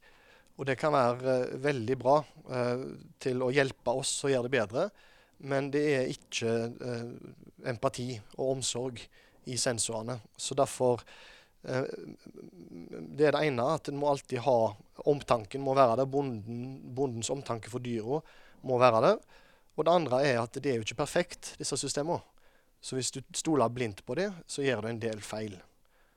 Og 0.56 0.70
det 0.70 0.78
kan 0.78 0.94
være 0.94 1.36
uh, 1.50 1.60
veldig 1.66 2.00
bra 2.00 2.20
til 3.18 3.40
å 3.42 3.50
hjelpe 3.50 3.98
oss 3.98 4.20
å 4.22 4.30
gjøre 4.30 4.46
det 4.46 4.54
bedre. 4.54 4.90
Men 5.50 5.72
det 5.74 5.82
er 5.90 6.12
ikke 6.12 6.52
empati 7.66 8.12
og 8.36 8.52
omsorg 8.54 9.02
i 9.50 9.58
sensorene. 9.58 10.20
Så 10.38 10.54
derfor 10.54 11.02
Eh, 11.02 11.34
det 11.66 13.26
er 13.26 13.34
det 13.34 13.42
ene, 13.48 13.64
at 13.74 13.88
en 13.90 13.98
må 13.98 14.10
alltid 14.10 14.44
ha 14.44 14.58
omtanken 15.10 15.64
må 15.64 15.74
være 15.76 15.98
der. 16.00 16.10
Bonden, 16.10 16.78
bondens 16.94 17.30
omtanke 17.34 17.72
for 17.72 17.82
dyra 17.82 18.20
må 18.66 18.78
være 18.80 19.02
der. 19.04 19.20
Og 19.76 19.84
det 19.84 19.92
andre 19.92 20.22
er 20.24 20.40
at 20.40 20.56
det 20.56 20.70
er 20.70 20.78
jo 20.78 20.86
ikke 20.86 21.02
perfekt, 21.02 21.54
disse 21.60 21.76
systemene. 21.80 22.22
Så 22.80 22.96
hvis 22.96 23.10
du 23.10 23.20
stoler 23.34 23.72
blindt 23.72 24.04
på 24.06 24.14
det, 24.14 24.28
så 24.46 24.62
gjør 24.62 24.84
du 24.84 24.90
en 24.92 25.02
del 25.02 25.22
feil. 25.24 25.56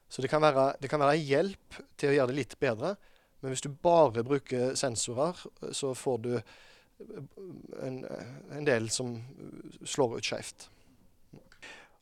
Så 0.09 0.21
det 0.21 0.29
kan 0.29 0.41
være, 0.41 0.73
det 0.81 0.89
kan 0.89 1.01
være 1.01 1.17
hjelp 1.17 1.79
til 1.97 2.11
å 2.11 2.15
gjøre 2.17 2.31
det 2.31 2.39
litt 2.39 2.57
bedre. 2.61 2.95
Men 3.41 3.53
hvis 3.53 3.63
du 3.63 3.69
bare 3.71 4.25
bruker 4.25 4.75
sensorer, 4.77 5.37
så 5.71 5.93
får 5.95 6.17
du 6.25 6.33
en, 7.81 8.03
en 8.51 8.67
del 8.67 8.89
som 8.93 9.15
slår 9.87 10.17
ut 10.19 10.29
skjevt. 10.29 10.67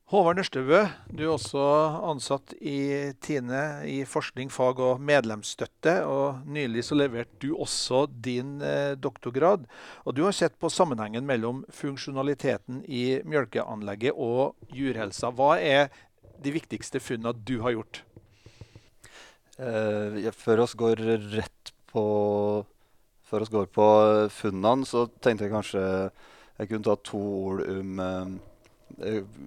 Håvard 0.07 0.37
Nørstebø, 0.39 0.85
du 1.11 1.25
er 1.25 1.33
også 1.33 1.61
ansatt 2.07 2.53
i 2.63 3.11
Tine 3.19 3.81
i 3.91 3.97
forskning, 4.07 4.47
fag 4.47 4.79
og 4.79 5.01
medlemsstøtte. 5.03 5.97
og 6.07 6.47
Nylig 6.47 6.85
så 6.87 6.95
leverte 6.95 7.35
du 7.43 7.49
også 7.57 8.05
din 8.07 8.61
eh, 8.63 8.95
doktorgrad. 8.95 9.65
og 10.05 10.15
Du 10.15 10.23
har 10.23 10.31
sett 10.31 10.55
på 10.63 10.71
sammenhengen 10.71 11.27
mellom 11.27 11.65
funksjonaliteten 11.67 12.85
i 12.87 13.19
mjølkeanlegget 13.27 14.15
og 14.15 14.55
jurhelsa. 14.71 15.35
Hva 15.35 15.59
er 15.59 15.91
de 16.39 16.55
viktigste 16.55 17.03
funnene 17.03 17.35
du 17.43 17.57
har 17.67 17.75
gjort? 17.75 18.03
Eh, 19.59 20.31
før 20.31 20.63
oss 20.69 20.79
går 20.79 21.03
rett 21.35 21.75
på 21.91 22.09
går 23.27 23.73
på 23.75 23.93
funnene, 24.31 24.87
så 24.87 25.09
tenkte 25.19 25.49
jeg 25.49 25.57
kanskje 25.59 25.87
jeg 26.57 26.69
kunne 26.69 26.87
ta 26.87 26.95
to 27.03 27.19
ord 27.19 27.67
om 27.67 27.99
Eh, 27.99 28.55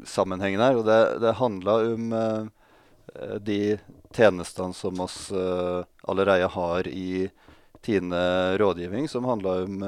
sammenhengen 0.06 0.62
her. 0.62 0.78
Og 0.78 0.87
det, 0.88 1.00
det 1.23 1.37
handla 1.38 1.76
om 1.92 2.12
uh, 2.12 3.38
de 3.40 3.78
tjenestene 4.14 4.76
som 4.76 5.00
oss 5.02 5.30
uh, 5.32 5.82
allerede 6.09 6.50
har 6.54 6.88
i 6.88 7.30
Tine 7.80 8.59
rådgivning, 8.61 9.09
som 9.09 9.25
handla 9.25 9.62
om 9.64 9.85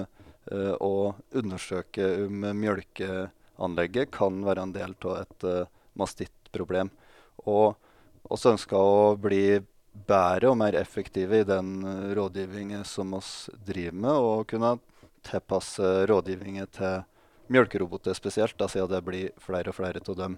å 0.80 0.94
undersøke 1.36 2.06
om 2.24 2.46
mjølkeanlegget 2.56 4.08
kan 4.16 4.38
være 4.46 4.64
en 4.64 4.72
del 4.72 4.94
av 5.04 5.18
et 5.20 5.44
mastittproblem. 6.00 6.88
Og 7.44 7.76
oss 8.32 8.48
ønska 8.48 8.80
å 8.80 9.12
bli 9.20 9.60
bedre 9.92 10.54
og 10.54 10.56
mer 10.62 10.80
effektive 10.80 11.42
i 11.42 11.46
den 11.46 11.84
rådgivningen 12.16 12.88
som 12.88 13.12
oss 13.20 13.50
driver 13.60 14.00
med, 14.06 14.16
og 14.16 14.48
kunne 14.48 14.72
tilpasse 15.28 15.92
rådgivningen 16.08 16.72
til 16.72 17.04
mjølkeroboter 17.52 18.14
spesielt, 18.16 18.56
da, 18.58 18.68
siden 18.70 18.90
det 18.92 19.02
blir 19.06 19.32
flere 19.42 19.72
og 19.72 19.78
flere 19.78 20.02
av 20.02 20.18
dem. 20.18 20.36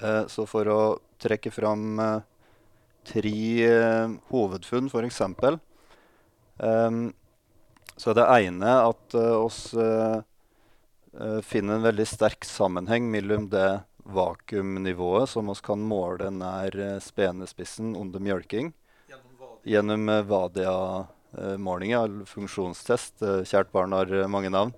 Eh, 0.00 0.24
så 0.30 0.46
for 0.48 0.68
å 0.70 0.80
trekke 1.22 1.52
fram 1.54 2.00
eh, 2.00 2.22
tre 3.04 3.68
eh, 3.68 4.14
hovedfunn, 4.30 4.88
f.eks., 4.90 5.20
eh, 6.64 6.90
så 7.94 8.10
er 8.10 8.16
det 8.18 8.30
ene 8.48 8.70
at 8.88 9.14
vi 9.14 9.26
oss 9.38 9.58
eh, 9.78 10.22
finner 11.46 11.76
en 11.76 11.84
veldig 11.86 12.06
sterk 12.10 12.46
sammenheng 12.48 13.06
mellom 13.12 13.46
det 13.52 13.84
vakuumnivået 14.04 15.30
som 15.30 15.46
vi 15.46 15.54
kan 15.62 15.84
måle 15.86 16.32
nær 16.34 16.74
spenespissen 17.00 17.94
under 17.96 18.20
mjølking 18.20 18.72
gjennom 19.64 20.10
Vadia-målinger, 20.28 22.02
eller 22.02 22.26
funksjonstest. 22.28 23.22
Kjært 23.48 23.70
barn 23.72 23.94
har 23.96 24.10
mange 24.28 24.50
navn. 24.52 24.74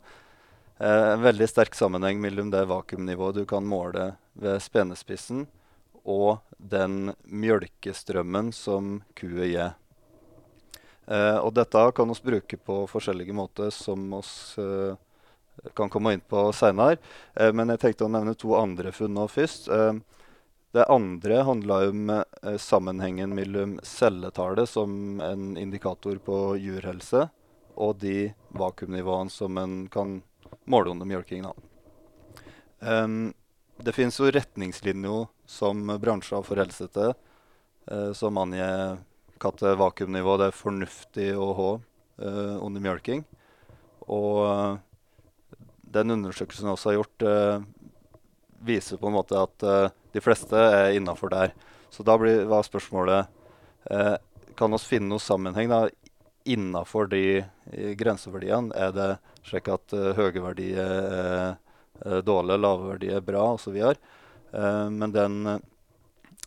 Eh, 0.79 1.13
en 1.13 1.23
veldig 1.23 1.49
sterk 1.49 1.75
sammenheng 1.75 2.21
mellom 2.21 2.51
det 2.53 2.67
vakuumnivået 2.69 3.41
du 3.41 3.47
kan 3.49 3.65
måle 3.65 4.11
ved 4.37 4.61
spenespissen, 4.61 5.47
og 6.05 6.43
den 6.59 7.15
mjølkestrømmen 7.25 8.53
som 8.53 9.01
kua 9.17 9.49
gir. 9.49 9.73
Eh, 11.07 11.39
og 11.39 11.55
dette 11.57 11.81
kan 11.97 12.13
vi 12.13 12.29
bruke 12.29 12.59
på 12.61 12.83
forskjellige 12.91 13.35
måter, 13.37 13.71
som 13.73 14.05
vi 14.11 14.21
eh, 14.67 15.73
kan 15.75 15.89
komme 15.89 16.13
inn 16.13 16.25
på 16.29 16.51
seinere. 16.53 17.01
Eh, 17.35 17.53
men 17.57 17.73
jeg 17.73 17.83
tenkte 17.83 18.05
å 18.05 18.13
nevne 18.13 18.37
to 18.37 18.53
andre 18.59 18.93
funn 18.93 19.17
nå 19.17 19.27
først. 19.33 19.71
Eh, 19.73 19.95
det 20.77 20.85
andre 20.93 21.41
handla 21.47 21.81
om 21.89 22.11
eh, 22.11 22.57
sammenhengen 22.61 23.33
mellom 23.35 23.79
celletallet 23.83 24.69
som 24.69 25.23
en 25.25 25.55
indikator 25.57 26.21
på 26.21 26.59
jurhelse, 26.61 27.31
og 27.77 27.97
de 28.05 28.35
vakuumnivåene 28.57 29.33
som 29.33 29.57
en 29.61 29.87
kan 29.89 30.21
målehundemjølking. 30.71 31.47
Um, 32.81 33.35
det 33.83 33.95
finnes 33.97 34.17
jo 34.19 34.31
retningslinjer 34.33 35.27
som 35.49 35.85
bransjer 36.01 36.45
forholder 36.47 36.77
seg 36.77 36.93
til, 36.95 37.15
uh, 37.93 38.13
som 38.17 38.41
angir 38.41 38.99
hvilket 39.37 39.77
vakuumnivå 39.79 40.39
det 40.41 40.51
er 40.51 40.57
fornuftig 40.57 41.29
å 41.37 41.51
ha 41.59 41.71
uh, 41.77 42.57
under 42.65 42.85
mjølking. 42.85 43.25
Og 44.07 44.43
uh, 44.47 44.79
den 45.97 46.15
undersøkelsen 46.17 46.69
vi 46.69 46.75
også 46.75 46.91
har 46.91 46.99
gjort, 46.99 47.25
viser 48.67 48.99
på 49.01 49.07
en 49.09 49.15
måte 49.15 49.39
at 49.39 49.65
de 50.13 50.21
fleste 50.21 50.59
er 50.59 50.97
innafor 50.99 51.31
der. 51.33 51.55
Så 51.95 52.05
da 52.05 52.17
blir, 52.21 52.43
var 52.51 52.67
spørsmålet 52.67 53.31
kan 54.59 54.75
vi 54.75 54.81
finne 54.83 55.09
noe 55.13 55.23
sammenheng 55.23 55.71
da, 55.71 55.87
innafor 56.47 57.09
de 57.11 57.45
grenseverdiene. 57.99 58.75
Er 58.75 58.93
det 58.95 59.09
slik 59.47 59.71
at 59.73 59.95
uh, 59.95 60.13
høye 60.17 60.43
verdier 60.43 60.83
er 60.83 61.57
uh, 62.05 62.21
dårlige, 62.25 62.63
lave 62.63 62.91
verdier 62.93 63.19
er 63.19 63.27
bra 63.27 63.45
osv. 63.55 63.77
Uh, 64.53 64.87
men 64.93 65.15
den, 65.15 65.37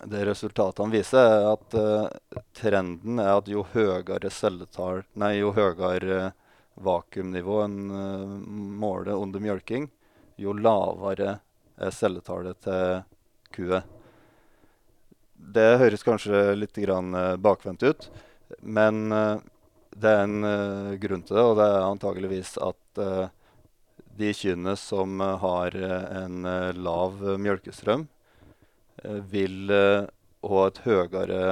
det 0.06 0.24
resultatene 0.29 0.96
viser, 0.96 1.20
er 1.20 1.50
at 1.53 1.77
uh, 1.79 2.41
trenden 2.56 3.20
er 3.24 3.36
at 3.36 3.51
jo 3.51 3.65
høyere 3.74 4.32
celletall, 4.34 5.03
nei, 5.20 5.38
jo 5.39 5.53
høyere 5.56 6.32
vakuumnivå 6.79 7.60
en 7.65 7.77
måler 8.79 9.12
under 9.20 9.41
mjølking, 9.44 9.89
jo 10.39 10.53
lavere 10.56 11.41
er 11.75 11.91
celletallet 11.91 12.62
til 12.63 13.01
kua. 13.51 13.82
Det 15.36 15.68
høres 15.82 16.06
kanskje 16.08 16.53
litt 16.56 16.79
bakvendt 17.44 17.84
ut, 17.84 18.08
men 18.63 19.12
det 20.00 20.12
er 20.12 20.24
en 20.25 20.46
uh, 20.46 20.96
grunn 21.01 21.24
til 21.25 21.38
det, 21.38 21.44
og 21.44 21.58
det 21.60 21.68
er 21.68 21.86
antageligvis 21.88 22.53
at 22.63 23.01
uh, 23.03 23.32
de 24.20 24.32
kyrne 24.36 24.75
som 24.79 25.20
uh, 25.24 25.36
har 25.41 25.75
en 25.79 26.48
lav 26.75 27.22
mjølkestrøm, 27.39 28.08
vil 29.32 29.72
ha 29.72 30.63
et 30.68 30.79
høyere 30.84 31.44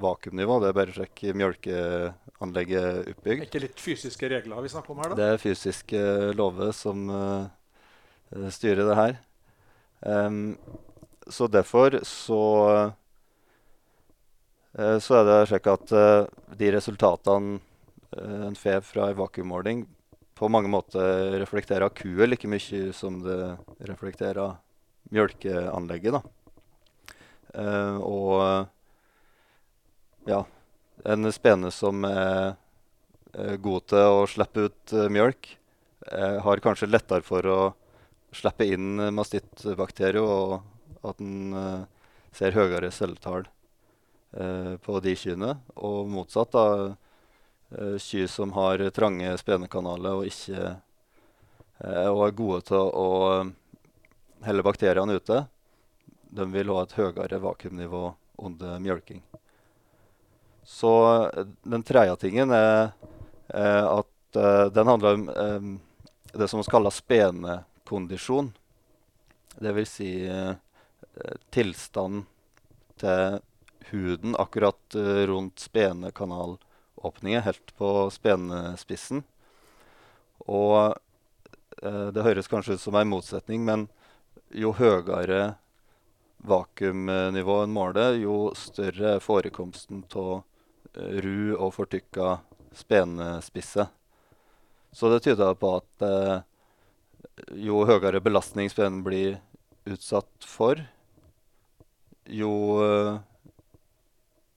vakuumnivå. 0.00 0.54
Det 0.62 0.70
er 0.70 0.76
bare 0.78 0.94
å 0.94 0.96
sjekke 0.96 1.34
mjølkeanlegget 1.36 2.86
Er 2.86 3.10
oppbygd. 3.12 3.42
ikke 3.44 3.60
litt 3.66 3.82
fysiske 3.84 4.30
regler 4.32 4.64
vi 4.64 4.70
snakker 4.72 4.94
om 4.94 5.02
her, 5.02 5.12
da? 5.12 5.18
Det 5.18 5.26
er 5.34 5.42
fysiske 5.42 6.00
lover 6.38 6.72
som 6.72 7.04
styrer 8.56 8.88
det 8.88 8.96
her. 8.96 9.20
Um, 10.00 10.56
så 11.28 11.50
derfor 11.52 12.00
så 12.08 12.40
så 14.76 15.20
er 15.20 15.24
det 15.28 15.38
slik 15.50 15.66
at 15.70 15.92
eh, 15.96 16.26
de 16.60 16.72
resultatene 16.74 17.58
eh, 18.16 18.42
en 18.48 18.58
får 18.58 18.80
fra 18.86 19.08
en 19.10 19.18
vakuummåling, 19.18 19.86
på 20.38 20.48
mange 20.52 20.70
måter 20.70 21.32
reflekterer 21.40 21.90
kua 21.98 22.28
like 22.28 22.46
mye 22.46 22.92
som 22.94 23.18
det 23.24 23.56
reflekterer 23.88 24.54
mjølkeanlegget. 25.10 26.20
Eh, 27.58 27.96
og 27.98 28.68
ja, 30.28 30.44
en 31.08 31.32
spene 31.34 31.72
som 31.74 32.04
er 32.06 32.54
eh, 33.34 33.56
god 33.56 33.88
til 33.90 34.14
å 34.20 34.26
slippe 34.30 34.68
ut 34.68 34.94
eh, 34.94 35.10
mjølk, 35.10 35.56
eh, 36.12 36.38
har 36.44 36.62
kanskje 36.62 36.92
lettere 36.92 37.26
for 37.26 37.42
å 37.50 37.60
slippe 38.36 38.68
inn 38.68 39.00
eh, 39.00 39.14
mastittbakterier, 39.14 40.22
og 40.22 40.60
at 41.08 41.18
en 41.24 41.54
eh, 41.56 41.86
ser 42.36 42.54
høyere 42.54 42.92
celletall 42.94 43.46
eh, 43.46 43.57
på 44.30 45.00
de 45.00 45.14
kyrne. 45.16 45.54
Og 45.76 46.08
motsatt, 46.12 46.52
da. 46.52 46.96
eh, 47.78 47.96
Kyr 47.98 48.26
som 48.26 48.52
har 48.52 48.82
trange 48.96 49.32
spenekanaler 49.40 50.20
og 50.20 50.28
ikke 50.28 50.62
eh, 51.80 52.08
og 52.08 52.26
er 52.26 52.36
gode 52.36 52.60
til 52.68 52.92
å 52.92 53.08
eh, 53.40 53.52
helle 54.46 54.62
bakteriene 54.66 55.16
ute, 55.18 55.44
de 56.28 56.44
vil 56.52 56.74
ha 56.74 56.82
et 56.84 56.96
høyere 56.98 57.40
vakuumnivå 57.40 58.04
under 58.44 58.78
mjølking. 58.84 59.22
Så 60.64 60.92
eh, 61.32 61.46
den 61.64 61.86
tredje 61.86 62.16
tingen 62.26 62.52
er 62.52 62.92
er 63.48 63.86
at 63.88 64.36
eh, 64.36 64.66
den 64.72 64.86
handler 64.86 65.14
om 65.14 65.28
eh, 65.28 65.68
det 66.38 66.48
som 66.48 66.60
vi 66.60 66.70
kaller 66.70 66.92
spenekondisjon. 66.92 68.50
Vil 69.58 69.86
si 69.88 70.10
eh, 70.28 70.54
tilstand 71.50 72.26
til 73.00 73.40
huden 73.90 74.36
akkurat 74.38 74.94
eh, 74.94 75.26
rundt 75.30 75.58
spenekanalåpningen, 75.58 77.42
helt 77.42 77.74
på 77.76 78.08
spenespissen. 78.14 79.22
Og 80.46 80.96
eh, 81.82 82.08
det 82.14 82.26
høres 82.26 82.50
kanskje 82.50 82.78
ut 82.78 82.84
som 82.84 82.98
en 82.98 83.10
motsetning, 83.10 83.64
men 83.64 83.88
jo 84.54 84.72
høyere 84.76 85.56
vakuumnivå 86.48 87.62
en 87.64 87.74
måler, 87.74 88.20
jo 88.22 88.52
større 88.56 89.16
er 89.16 89.24
forekomsten 89.24 90.04
av 90.16 90.44
ru 90.98 91.54
og 91.56 91.72
fortykka 91.74 92.38
spenespisse. 92.78 93.88
Så 94.92 95.10
det 95.12 95.20
tyder 95.26 95.54
på 95.58 95.74
at 95.78 96.06
eh, 96.06 96.38
jo 97.68 97.84
høyere 97.88 98.22
belastning 98.24 98.70
spenen 98.72 99.02
blir 99.06 99.38
utsatt 99.88 100.46
for, 100.46 100.80
jo, 102.28 102.52
eh, 102.84 103.18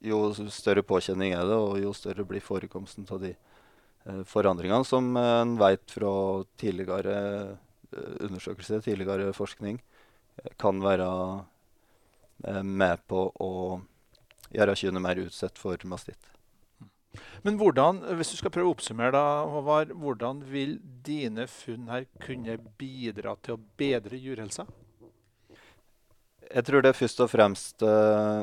jo 0.02 0.20
større 0.52 0.84
påkjenning 0.86 1.34
er 1.36 1.46
det, 1.46 1.58
og 1.58 1.80
jo 1.82 1.92
større 1.96 2.26
blir 2.28 2.42
forekomsten 2.44 3.06
av 3.10 3.22
de 3.22 3.32
eh, 3.34 4.22
forandringene 4.28 4.86
som 4.88 5.12
en 5.18 5.54
vet 5.60 5.94
fra 5.94 6.12
tidligere 6.60 7.16
eh, 7.52 8.10
undersøkelser, 8.26 8.82
tidligere 8.84 9.32
forskning, 9.36 9.80
eh, 10.42 10.52
kan 10.60 10.82
være 10.82 11.08
eh, 12.48 12.62
med 12.62 13.06
på 13.10 13.28
å 13.40 13.52
gjøre 14.52 14.76
kyrne 14.76 15.02
mer 15.02 15.22
utsatt 15.22 15.58
for 15.60 15.80
mastitt. 15.88 16.32
Men 17.44 17.58
hvordan, 17.60 18.00
hvis 18.16 18.32
du 18.32 18.38
skal 18.38 18.52
prøve 18.54 18.70
å 18.70 18.76
oppsummere, 18.76 19.12
da, 19.12 19.44
Håvard, 19.50 19.92
hvordan 19.98 20.40
vil 20.48 20.78
dine 21.04 21.44
funn 21.50 21.90
her 21.92 22.06
kunne 22.22 22.56
bidra 22.80 23.34
til 23.44 23.58
å 23.58 23.62
bedre 23.80 24.20
djurhelsa? 24.20 24.64
Jeg 26.52 26.68
tror 26.68 26.84
det 26.84 26.96
først 26.96 27.20
og 27.24 27.30
fremst 27.32 27.84
eh, 27.86 28.42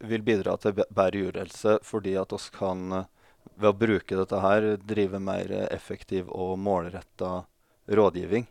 vil 0.00 0.22
bidra 0.22 0.56
til 0.60 0.76
be- 0.78 0.86
bedre 0.94 1.24
jordhelse 1.24 1.78
fordi 1.86 2.14
at 2.20 2.32
oss 2.32 2.48
kan, 2.54 2.92
eh, 2.92 3.08
ved 3.56 3.70
å 3.72 3.78
bruke 3.78 4.16
dette 4.16 4.40
her, 4.40 4.76
drive 4.76 5.18
mer 5.20 5.50
effektiv 5.70 6.28
og 6.30 6.58
målretta 6.58 7.44
rådgivning. 7.88 8.46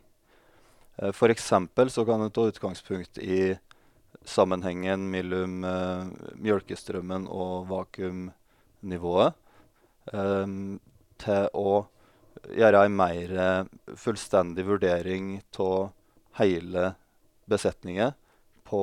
F.eks. 0.98 1.16
for 1.16 1.28
eksempel 1.30 1.90
så 1.90 2.04
kan 2.04 2.20
en 2.20 2.30
ta 2.30 2.42
utgangspunkt 2.50 3.18
i 3.22 3.56
sammenhengen 4.24 5.10
mellom 5.10 5.64
eh, 5.64 6.08
mjølkestrømmen 6.42 7.28
og 7.30 7.68
vakuumnivået 7.70 9.34
eh, 10.12 10.56
til 11.22 11.48
å 11.54 11.86
gjøre 12.58 12.84
en 12.86 12.96
mer 12.98 13.36
eh, 13.44 13.94
fullstendig 13.98 14.66
vurdering 14.68 15.38
av 15.58 15.92
hele 16.38 16.92
besetningen 17.48 18.14
på 18.68 18.82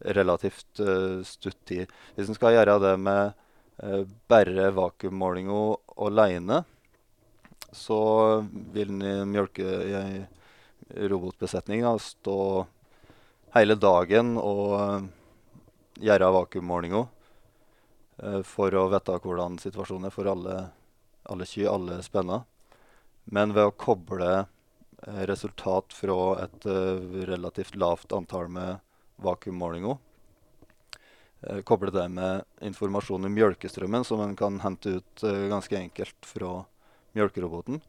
relativt 0.00 0.80
uh, 0.80 1.22
stutt 1.24 1.58
tid. 1.66 1.90
Hvis 2.14 2.30
en 2.30 2.38
skal 2.38 2.54
gjøre 2.54 2.78
det 2.82 2.94
med 3.02 3.34
uh, 3.82 4.02
bare 4.30 4.70
vakuummålinga 4.74 5.60
alene, 6.06 6.62
så 7.72 8.00
vil 8.72 8.94
en 9.02 9.34
i 9.36 9.94
ei 9.98 10.26
robotbesetning 11.10 11.84
stå 12.00 12.38
hele 13.56 13.76
dagen 13.76 14.36
og 14.40 14.66
uh, 14.78 15.00
gjøre 16.00 16.34
vakuummålinga 16.38 17.02
uh, 17.04 18.42
for 18.46 18.74
å 18.74 18.88
vite 18.94 19.18
hvordan 19.24 19.58
situasjonen 19.62 20.08
er 20.08 20.14
for 20.14 20.30
alle, 20.30 20.60
alle 21.28 21.48
kyr, 21.48 21.72
alle 21.74 22.02
spenner. 22.06 22.46
Men 23.28 23.52
ved 23.52 23.68
å 23.68 23.76
koble 23.76 24.46
resultat 25.28 25.92
fra 25.94 26.14
et 26.42 26.64
relativt 27.28 27.76
lavt 27.78 28.10
antall 28.16 28.48
med 28.50 28.80
vakuummålinger. 29.22 29.98
Eh, 31.40 31.60
koble 31.62 31.92
det 31.94 32.08
med 32.08 32.44
informasjon 32.66 33.24
om 33.28 33.34
mjølkestrømmen, 33.34 34.04
som 34.04 34.20
en 34.24 34.36
kan 34.36 34.58
hente 34.60 34.98
ut 34.98 35.22
eh, 35.22 35.46
ganske 35.52 35.76
enkelt 35.78 36.26
fra 36.26 36.64
mjølkeroboten. 37.18 37.80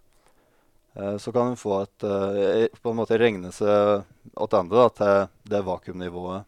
Eh, 0.94 1.18
så 1.18 1.32
kan 1.32 1.52
en 1.52 1.60
få 1.60 1.82
et 1.84 2.04
eh, 2.04 2.68
på 2.82 2.94
en 2.94 3.00
måte 3.02 3.18
regne 3.18 3.52
seg 3.56 4.06
tilbake 4.36 4.89
til 4.98 5.28
det 5.50 5.65
vakuumnivået 5.65 6.46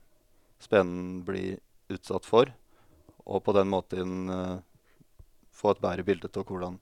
spenen 0.61 1.23
blir 1.25 1.57
utsatt 1.89 2.25
for, 2.25 2.51
og 3.25 3.43
på 3.43 3.53
den 3.57 3.69
måten 3.69 4.29
få 5.51 5.71
et 5.71 5.81
bedre 5.81 6.05
bilde 6.05 6.29
av 6.29 6.45
hvordan 6.45 6.77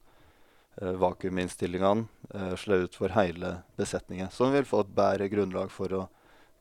vakuuminnstillingene 0.80 2.06
eh, 2.34 2.56
slår 2.56 2.78
ut 2.78 2.96
for 2.96 3.10
hele 3.10 3.58
besetningen. 3.76 4.30
Så 4.32 4.46
en 4.46 4.54
vil 4.54 4.68
få 4.68 4.84
et 4.84 4.96
bedre 4.96 5.28
grunnlag 5.32 5.72
for 5.72 5.94
å 5.94 6.06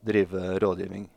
drive 0.05 0.59
rådgivning. 0.59 1.07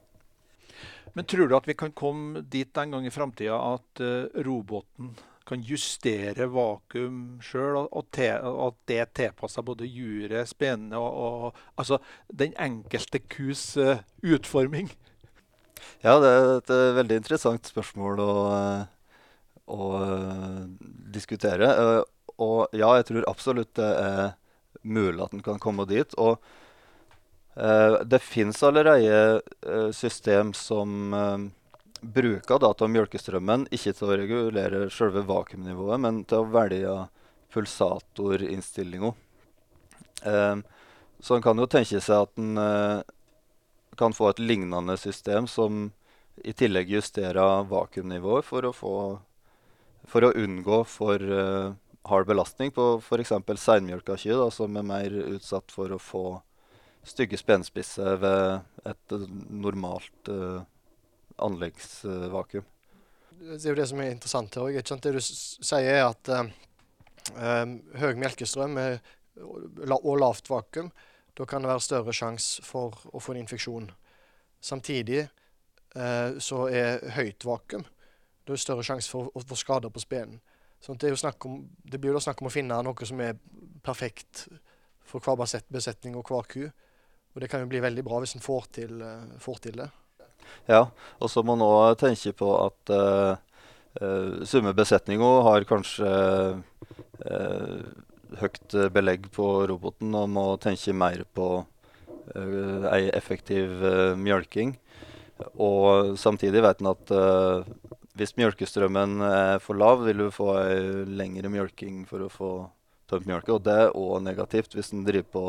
Men 1.13 1.29
tror 1.29 1.49
du 1.49 1.57
at 1.57 1.69
vi 1.69 1.77
kan 1.79 1.93
komme 1.93 2.41
dit 2.49 2.79
en 2.79 2.97
gang 2.97 3.07
i 3.07 3.13
framtida 3.13 3.59
at 3.75 4.03
uh, 4.05 4.43
roboten 4.47 5.13
kan 5.49 5.63
justere 5.67 6.47
vakuum 6.47 7.41
sjøl, 7.43 7.83
og, 7.83 8.19
at 8.19 8.77
det 8.89 9.07
tilpasser 9.19 9.65
både 9.67 9.89
juret, 9.91 10.49
spenene 10.49 11.01
og, 11.01 11.17
og 11.19 11.81
altså 11.81 11.99
den 12.31 12.55
enkelte 12.63 13.21
kus 13.27 13.73
uh, 13.77 13.99
utforming? 14.23 14.93
Ja, 16.03 16.17
det 16.23 16.31
er 16.31 16.49
et 16.57 16.71
eh, 16.71 16.95
veldig 16.95 17.17
interessant 17.19 17.67
spørsmål 17.67 18.21
å, 18.23 18.35
å 19.67 19.89
diskutere. 21.15 21.73
Og 22.43 22.75
ja, 22.75 22.93
jeg 23.01 23.09
tror 23.09 23.27
absolutt 23.31 23.75
det 23.79 23.91
er 23.99 24.37
mulig 24.83 25.23
at 25.25 25.35
en 25.35 25.45
kan 25.45 25.61
komme 25.63 25.87
dit. 25.91 26.15
Og 26.23 26.39
det 27.55 28.19
fins 28.25 28.63
allerede 28.65 29.43
eh, 29.69 29.91
system 29.93 30.55
som 30.57 31.15
eh, 31.15 31.43
bruker 32.03 32.59
data 32.59 32.85
om 32.85 32.95
mjølkestrømmen, 32.95 33.67
ikke 33.71 33.93
til 33.95 34.09
å 34.09 34.17
regulere 34.19 34.87
selve 34.91 35.23
vakuumnivået, 35.29 36.01
men 36.03 36.23
til 36.27 36.43
å 36.43 36.49
velge 36.51 36.95
pulsatorinnstillinga. 37.53 39.13
Eh, 40.23 40.57
så 41.21 41.37
en 41.37 41.45
kan 41.45 41.59
jo 41.59 41.69
tenke 41.71 42.01
seg 42.03 42.25
at 42.27 42.41
en 42.41 42.59
eh, 42.59 43.03
kan 44.01 44.17
få 44.17 44.33
et 44.33 44.41
lignende 44.43 44.97
system 44.99 45.47
som 45.47 45.91
i 46.43 46.55
tillegg 46.57 46.91
justerer 46.91 47.69
vakuumnivået 47.69 48.47
for 48.49 48.67
å, 48.67 48.73
få, 48.75 48.95
for 50.09 50.27
å 50.27 50.33
unngå 50.33 50.83
for 50.89 51.23
eh, 51.23 51.75
hard 52.09 52.27
belastning 52.27 52.73
på 52.75 52.97
f.eks. 52.99 53.35
seinmjølka 53.63 54.17
kyr, 54.19 54.49
som 54.51 54.81
er 54.81 54.89
mer 54.89 55.15
utsatt 55.37 55.71
for 55.71 55.93
å 55.93 56.01
få 56.03 56.25
stygge 57.05 57.39
spenspisse 57.41 58.17
ved 58.23 58.87
et 58.89 59.15
normalt 59.51 60.31
uh, 60.31 60.63
anleggsvakuum. 61.43 62.67
Det 63.43 63.65
er 63.65 63.73
jo 63.73 63.79
det 63.81 63.89
som 63.91 64.03
er 64.03 64.13
interessant 64.13 64.55
her 64.55 64.69
òg. 64.69 64.79
Det 65.03 65.15
du 65.17 65.21
sier, 65.23 65.89
er 65.89 66.05
at 66.07 66.31
um, 66.37 67.73
høy 67.99 68.13
melkestrøm 68.21 68.79
og 68.79 70.13
lavt 70.21 70.51
vakuum, 70.53 70.93
da 71.35 71.49
kan 71.49 71.65
det 71.65 71.73
være 71.73 71.83
større 71.83 72.15
sjanse 72.15 72.63
for 72.63 73.01
å 73.11 73.23
få 73.23 73.35
en 73.35 73.43
infeksjon. 73.43 73.89
Samtidig 74.63 75.25
uh, 75.27 76.39
så 76.39 76.69
er 76.71 77.03
høyt 77.17 77.49
vakuum 77.49 77.89
det 78.47 78.57
er 78.57 78.63
større 78.63 78.85
sjanse 78.87 79.11
for 79.11 79.31
å 79.35 79.43
få 79.47 79.59
skader 79.59 79.93
på 79.93 80.03
spenen. 80.03 80.41
Sånn 80.83 80.99
det, 80.99 81.13
om, 81.47 81.61
det, 81.87 82.01
blir 82.03 82.17
jo 82.17 82.23
snakk 82.23 82.43
om 82.43 82.49
å 82.51 82.53
finne 82.53 82.81
noe 82.83 83.07
som 83.07 83.21
er 83.23 83.37
perfekt 83.87 84.49
for 85.07 85.23
hver 85.23 85.39
besetning 85.71 86.17
og 86.19 86.27
hver 86.31 86.49
ku. 86.51 86.65
Og 87.33 87.43
det 87.43 87.49
kan 87.49 87.63
jo 87.63 87.71
bli 87.71 87.81
veldig 87.83 88.05
bra 88.07 88.21
hvis 88.23 88.37
en 88.37 88.45
får, 88.45 88.69
får, 89.41 89.59
til 89.65 89.81
det. 89.81 89.89
Ja, 90.69 90.85
og 91.19 91.31
så 91.33 91.43
må 91.43 91.57
man 91.57 91.65
òg 91.65 91.97
tenke 92.03 92.35
på 92.37 92.51
at 92.61 92.93
uh, 92.93 94.45
summe 94.49 94.75
besetninga 94.77 95.31
har 95.47 95.69
kanskje 95.69 96.11
uh, 96.61 97.79
høyt 98.43 98.77
belegg 98.93 99.31
på 99.33 99.49
roboten 99.71 100.13
og 100.19 100.31
må 100.33 100.47
tenke 100.61 100.95
mer 100.97 101.25
på 101.37 101.49
uh, 101.63 102.93
ei 102.93 103.09
effektiv 103.17 103.81
uh, 103.81 104.13
mjølking. 104.19 104.77
Og 105.59 106.15
samtidig 106.21 106.63
vet 106.65 106.83
en 106.83 106.93
at 106.93 107.17
uh, 107.17 107.65
hvis 108.19 108.37
mjølkestrømmen 108.37 109.23
er 109.25 109.59
for 109.65 109.79
lav, 109.79 110.05
vil 110.05 110.27
du 110.27 110.31
få 110.35 110.53
ei 110.61 110.81
lengre 111.09 111.49
mjølking 111.53 112.05
for 112.09 112.27
å 112.27 112.33
få 112.33 112.51
tømt 113.11 113.29
mjølka. 113.29 113.57
Og 113.57 113.65
det 113.65 113.79
er 113.87 113.97
òg 113.97 114.21
negativt 114.25 114.77
hvis 114.77 114.93
en 114.93 115.07
driver 115.07 115.31
på 115.33 115.47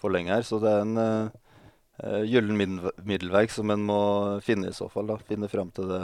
for 0.00 0.08
lenge 0.14 0.34
her. 0.34 0.42
Så 0.46 0.56
det 0.62 0.70
er 0.72 0.80
en 0.84 0.96
uh, 0.98 1.28
gyllen 2.26 2.56
middelverk 2.58 3.50
som 3.54 3.70
en 3.74 3.82
må 3.88 4.00
finne 4.44 4.66
i 4.70 4.76
så 4.76 4.86
fall. 4.92 5.06
da, 5.10 5.16
Finne 5.28 5.48
fram 5.50 5.70
til 5.74 5.86
det. 5.90 6.02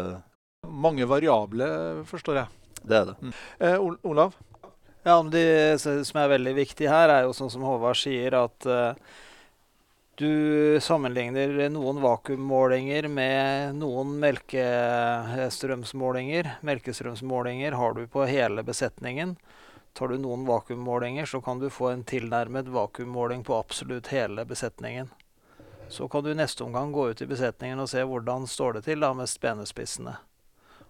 Mange 0.64 1.04
variable, 1.08 1.66
forstår 2.08 2.34
jeg. 2.42 2.48
Det 2.84 2.96
er 2.98 3.04
det. 3.10 3.16
Mm. 3.20 3.32
Eh, 3.68 3.78
Olav? 4.02 4.30
Ja, 5.04 5.22
men 5.22 5.30
Det 5.32 5.80
som 5.80 6.20
er 6.20 6.28
veldig 6.32 6.54
viktig 6.56 6.88
her, 6.88 7.08
er 7.12 7.22
jo 7.26 7.32
sånn 7.36 7.50
som 7.52 7.62
Håvard 7.66 7.96
sier, 8.00 8.32
at 8.38 8.66
uh, 8.66 8.94
du 10.16 10.78
sammenligner 10.80 11.68
noen 11.74 12.00
vakuummålinger 12.02 13.08
med 13.10 13.74
noen 13.80 14.20
melkestrømsmålinger. 14.22 16.50
Melkestrømsmålinger 16.62 17.72
har 17.74 17.92
du 17.98 18.06
på 18.06 18.24
hele 18.30 18.62
besetningen. 18.62 19.36
Tar 19.94 20.10
du 20.10 20.18
noen 20.18 20.42
vakuummålinger, 20.46 21.26
så 21.26 21.40
kan 21.40 21.60
du 21.62 21.68
få 21.70 21.92
en 21.92 22.04
tilnærmet 22.04 22.66
vakuummåling 22.74 23.44
på 23.46 23.54
absolutt 23.54 24.10
hele 24.10 24.42
besetningen. 24.44 25.12
Så 25.88 26.08
kan 26.08 26.24
du 26.24 26.32
i 26.32 26.34
neste 26.34 26.64
omgang 26.64 26.92
gå 26.92 27.08
ut 27.12 27.22
i 27.22 27.28
besetningen 27.30 27.78
og 27.78 27.90
se 27.92 28.02
hvordan 28.02 28.48
står 28.50 28.78
det 28.78 28.86
til 28.88 29.04
da 29.04 29.12
med 29.14 29.30
spenespissene. 29.30 30.16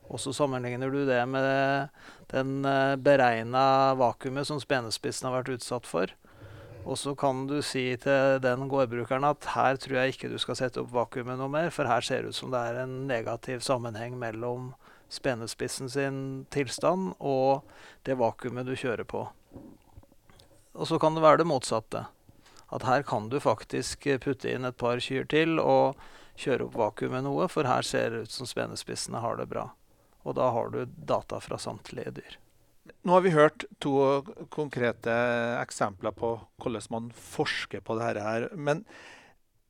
Og 0.08 0.20
så 0.20 0.32
sammenligner 0.36 0.92
du 0.92 1.02
det 1.08 1.20
med 1.28 1.88
den 2.32 2.64
eh, 2.64 2.96
beregna 2.96 3.94
vakuumet 4.00 4.48
som 4.48 4.60
spenespissen 4.60 5.28
har 5.28 5.38
vært 5.38 5.58
utsatt 5.58 5.88
for. 5.88 6.12
Og 6.84 6.98
så 7.00 7.14
kan 7.16 7.46
du 7.48 7.58
si 7.64 7.86
til 8.00 8.40
den 8.44 8.68
gårdbrukeren 8.68 9.24
at 9.24 9.52
her 9.54 9.76
tror 9.80 10.00
jeg 10.00 10.14
ikke 10.14 10.32
du 10.32 10.36
skal 10.40 10.58
sette 10.58 10.82
opp 10.82 10.92
vakuumet 10.92 11.40
noe 11.40 11.48
mer, 11.52 11.70
for 11.72 11.88
her 11.88 12.04
ser 12.04 12.24
det 12.24 12.34
ut 12.34 12.40
som 12.40 12.52
det 12.52 12.60
er 12.60 12.82
en 12.82 12.98
negativ 13.08 13.64
sammenheng 13.64 14.18
mellom 14.20 14.74
spenespissen 15.14 15.90
sin 15.90 16.18
tilstand 16.54 17.14
og 17.18 17.64
det 18.06 18.18
vakuumet 18.20 18.66
du 18.66 18.74
kjører 18.76 19.06
på. 19.08 19.26
Og 20.74 20.90
så 20.90 20.98
kan 20.98 21.14
det 21.14 21.22
være 21.22 21.42
det 21.42 21.48
motsatte. 21.48 22.06
At 22.74 22.84
her 22.88 23.04
kan 23.06 23.28
du 23.30 23.38
faktisk 23.42 24.08
putte 24.24 24.50
inn 24.50 24.66
et 24.66 24.78
par 24.80 24.98
kyr 25.02 25.26
til 25.30 25.60
og 25.62 26.00
kjøre 26.40 26.66
opp 26.66 26.78
vakuumet 26.78 27.22
noe, 27.26 27.46
for 27.48 27.68
her 27.68 27.86
ser 27.86 28.10
det 28.10 28.24
ut 28.24 28.34
som 28.34 28.48
spenespissene 28.50 29.22
har 29.22 29.38
det 29.38 29.46
bra. 29.52 29.68
Og 30.24 30.34
da 30.38 30.48
har 30.50 30.72
du 30.72 30.82
data 30.86 31.38
fra 31.44 31.60
samtlige 31.60 32.16
dyr. 32.18 32.38
Nå 33.04 33.14
har 33.14 33.22
vi 33.24 33.32
hørt 33.32 33.64
to 33.80 34.24
konkrete 34.52 35.12
eksempler 35.60 36.12
på 36.16 36.34
hvordan 36.60 36.88
man 36.92 37.10
forsker 37.16 37.84
på 37.84 37.96
dette. 38.00 38.20
her. 38.20 38.48
Men 38.52 38.82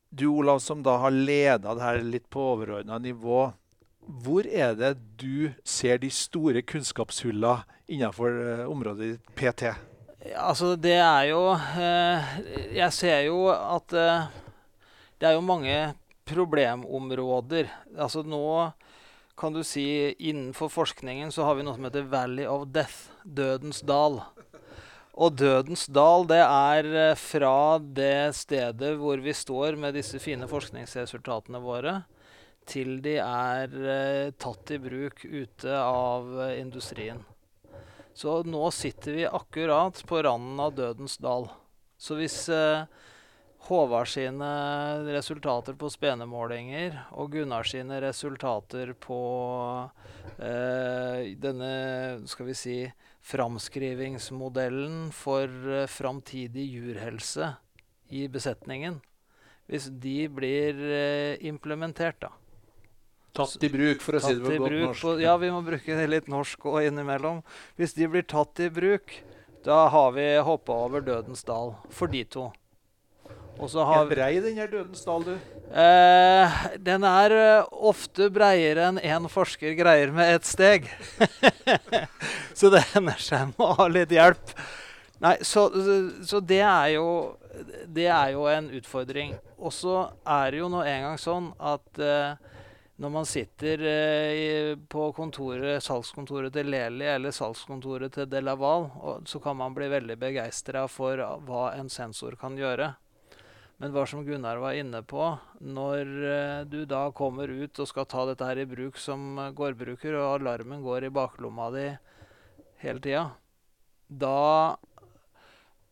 du, 0.09 0.27
Olav, 0.31 0.59
som 0.59 0.83
da 0.83 0.97
har 1.03 1.11
leda 1.11 1.75
det 1.75 1.83
her 1.83 2.01
litt 2.03 2.29
på 2.31 2.43
overordna 2.55 2.97
nivå. 2.99 3.53
Hvor 4.05 4.45
er 4.45 4.75
det 4.77 4.93
du 5.17 5.51
ser 5.65 5.97
de 6.01 6.11
store 6.13 6.61
kunnskapshullene 6.61 7.65
innenfor 7.89 8.29
eh, 8.29 8.63
området 8.69 9.15
ditt 9.15 9.35
PT? 9.37 9.73
Altså, 10.35 10.73
det 10.77 10.97
er 10.97 11.29
jo 11.29 11.41
eh, 11.53 12.37
Jeg 12.73 12.93
ser 12.93 13.19
jo 13.27 13.45
at 13.53 13.93
eh, 13.93 14.27
det 15.21 15.29
er 15.29 15.37
jo 15.37 15.45
mange 15.45 15.77
problemområder. 16.25 17.69
Altså 17.97 18.23
nå 18.25 18.71
kan 19.37 19.53
du 19.53 19.61
si 19.67 20.13
innenfor 20.17 20.71
forskningen 20.71 21.31
så 21.33 21.45
har 21.47 21.57
vi 21.57 21.65
noe 21.65 21.75
som 21.77 21.85
heter 21.87 22.07
Valley 22.09 22.47
of 22.49 22.67
Death, 22.73 23.11
dødens 23.23 23.81
dal. 23.85 24.21
Og 25.15 25.37
dødens 25.39 25.85
dal 25.87 26.25
det 26.27 26.41
er 26.43 27.15
fra 27.19 27.77
det 27.79 28.35
stedet 28.35 28.95
hvor 28.99 29.21
vi 29.23 29.33
står 29.33 29.77
med 29.79 29.95
disse 29.95 30.19
fine 30.19 30.49
forskningsresultatene 30.51 31.61
våre, 31.63 32.01
til 32.69 32.99
de 33.05 33.17
er 33.21 33.73
eh, 33.95 34.33
tatt 34.41 34.71
i 34.73 34.79
bruk 34.81 35.23
ute 35.25 35.77
av 35.77 36.29
eh, 36.47 36.59
industrien. 36.61 37.21
Så 38.15 38.39
nå 38.47 38.69
sitter 38.71 39.17
vi 39.17 39.25
akkurat 39.27 39.99
på 40.07 40.21
randen 40.23 40.61
av 40.63 40.75
dødens 40.77 41.17
dal. 41.19 41.49
Så 41.97 42.15
hvis 42.19 42.45
eh, 42.49 42.85
Håvard 43.65 44.07
sine 44.11 44.47
resultater 45.09 45.73
på 45.79 45.89
spenemålinger 45.89 46.99
og 47.17 47.31
Gunnar 47.33 47.65
sine 47.65 47.97
resultater 48.03 48.91
på 49.01 49.17
eh, 50.37 51.33
denne 51.41 51.71
skal 52.29 52.51
vi 52.51 52.57
si, 52.59 52.77
framskrivingsmodellen 53.25 55.09
for 55.15 55.49
eh, 55.49 55.89
framtidig 55.89 56.67
jurhelse 56.75 57.55
i 58.13 58.27
besetningen. 58.29 59.01
Hvis 59.65 59.89
de 59.89 60.19
blir 60.29 60.77
eh, 60.85 61.47
implementert, 61.49 62.21
da. 62.21 62.29
Tatt 63.35 63.63
i 63.67 63.69
bruk, 63.71 64.03
for 64.03 64.17
å 64.17 64.23
si 64.23 64.33
det 64.37 64.43
på 64.45 64.59
godt 64.63 64.77
norsk. 64.79 65.01
På, 65.03 65.15
ja, 65.19 65.35
vi 65.41 65.51
må 65.51 65.61
bruke 65.65 66.03
litt 66.07 66.29
norsk 66.31 66.67
og 66.71 66.79
innimellom. 66.85 67.41
Hvis 67.79 67.95
de 67.97 68.07
blir 68.11 68.23
tatt 68.23 68.61
i 68.63 68.69
bruk, 68.71 69.17
da 69.65 69.87
har 69.91 70.13
vi 70.15 70.27
hoppa 70.45 70.77
over 70.85 71.03
dødens 71.03 71.43
dal 71.43 71.73
for 71.91 72.11
de 72.11 72.23
to. 72.31 72.51
Og 73.55 73.69
så 73.71 73.85
har, 73.87 74.03
er 74.03 74.09
brei 74.11 74.31
den 74.43 74.57
her 74.59 74.67
Dødens 74.67 75.05
dal, 75.07 75.23
du? 75.23 75.35
Eh, 75.71 76.55
den 76.83 77.05
er 77.07 77.35
uh, 77.35 77.77
ofte 77.87 78.27
breiere 78.33 78.89
enn 78.89 78.99
én 78.99 79.15
en 79.15 79.31
forsker 79.31 79.77
greier 79.79 80.11
med 80.15 80.35
ett 80.35 80.47
steg. 80.47 80.89
så 82.59 82.71
det 82.73 82.83
hender 82.91 83.21
seg 83.21 83.53
med 83.53 83.63
å 83.63 83.71
ha 83.79 83.87
litt 83.91 84.11
hjelp. 84.11 84.55
Nei, 85.23 85.37
så, 85.47 85.69
så 86.27 86.41
det, 86.43 86.59
er 86.67 86.97
jo, 86.97 87.07
det 87.87 88.09
er 88.11 88.33
jo 88.35 88.43
en 88.51 88.67
utfordring. 88.75 89.37
Og 89.55 89.71
så 89.73 90.01
er 90.27 90.51
det 90.51 90.59
jo 90.59 90.69
nå 90.71 90.83
engang 90.83 91.15
sånn 91.21 91.53
at 91.55 92.03
uh, 92.03 92.35
når 92.95 93.11
man 93.11 93.25
sitter 93.27 93.81
eh, 93.89 94.73
på 94.87 95.09
kontoret, 95.17 95.83
salgskontoret 95.83 96.53
til 96.55 96.69
Leli 96.71 97.07
eller 97.11 97.33
salgskontoret 97.35 98.13
til 98.15 98.29
Delaval, 98.31 98.87
så 99.27 99.41
kan 99.43 99.57
man 99.59 99.75
bli 99.75 99.89
veldig 99.91 100.15
begeistra 100.21 100.85
for 100.87 101.19
hva 101.47 101.65
en 101.75 101.91
sensor 101.91 102.37
kan 102.39 102.55
gjøre. 102.55 102.93
Men 103.83 103.91
hva 103.91 104.05
som 104.07 104.23
Gunnar 104.23 104.61
var 104.63 104.77
inne 104.79 105.01
på, 105.03 105.27
når 105.59 106.11
eh, 106.31 106.61
du 106.71 106.85
da 106.87 107.09
kommer 107.11 107.51
ut 107.51 107.83
og 107.83 107.91
skal 107.91 108.07
ta 108.07 108.23
dette 108.29 108.47
her 108.47 108.63
i 108.63 108.69
bruk 108.69 108.95
som 109.01 109.35
gårdbruker, 109.57 110.15
og 110.15 110.37
alarmen 110.37 110.85
går 110.85 111.09
i 111.09 111.13
baklomma 111.19 111.67
di 111.75 111.89
hele 112.85 113.03
tida, 113.03 113.25
da 114.07 114.77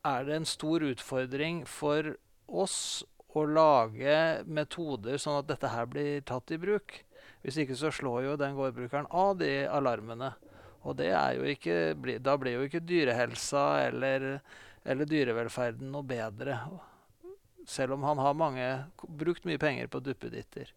er 0.07 0.23
det 0.27 0.37
en 0.37 0.47
stor 0.47 0.87
utfordring 0.87 1.65
for 1.67 2.15
oss 2.47 3.03
å 3.33 3.43
lage 3.49 4.15
metoder 4.45 5.17
sånn 5.21 5.39
at 5.41 5.49
dette 5.49 5.71
her 5.73 5.87
blir 5.89 6.21
tatt 6.27 6.53
i 6.53 6.59
bruk. 6.61 6.99
Hvis 7.43 7.57
ikke 7.59 7.77
så 7.77 7.91
slår 7.91 8.27
jo 8.27 8.39
den 8.39 8.55
gårdbrukeren 8.55 9.09
av 9.11 9.35
de 9.41 9.65
alarmene. 9.67 10.31
Og 10.83 10.99
ikke, 10.99 11.95
da 12.19 12.35
blir 12.39 12.57
jo 12.57 12.67
ikke 12.67 12.83
dyrehelsa 12.83 13.63
eller, 13.87 14.27
eller 14.83 15.09
dyrevelferden 15.09 15.91
noe 15.91 16.05
bedre. 16.07 16.59
Selv 17.67 17.95
om 17.95 18.03
han 18.07 18.19
har 18.19 18.35
mange, 18.35 18.67
brukt 19.07 19.47
mye 19.47 19.59
penger 19.59 19.87
på 19.91 20.03
duppeditter. 20.03 20.73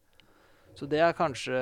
Så 0.77 0.87
det 0.91 1.01
er 1.03 1.17
kanskje 1.17 1.59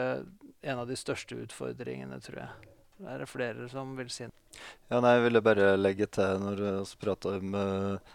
en 0.64 0.80
av 0.80 0.88
de 0.88 0.96
største 0.98 1.37
utfordringene, 1.44 2.18
tror 2.24 2.40
jeg. 2.42 2.70
Det 2.94 3.11
er 3.11 3.22
det 3.22 3.30
flere 3.30 3.68
som 3.72 3.94
vil 3.98 4.11
si. 4.12 4.26
Ja, 4.90 5.00
nei, 5.00 5.16
Jeg 5.16 5.24
ville 5.26 5.42
bare 5.44 5.74
legge 5.76 6.07
til 6.12 6.38
når 6.42 6.61
vi 6.61 6.74
prater 7.00 7.40
om 7.40 7.57
uh, 7.59 8.14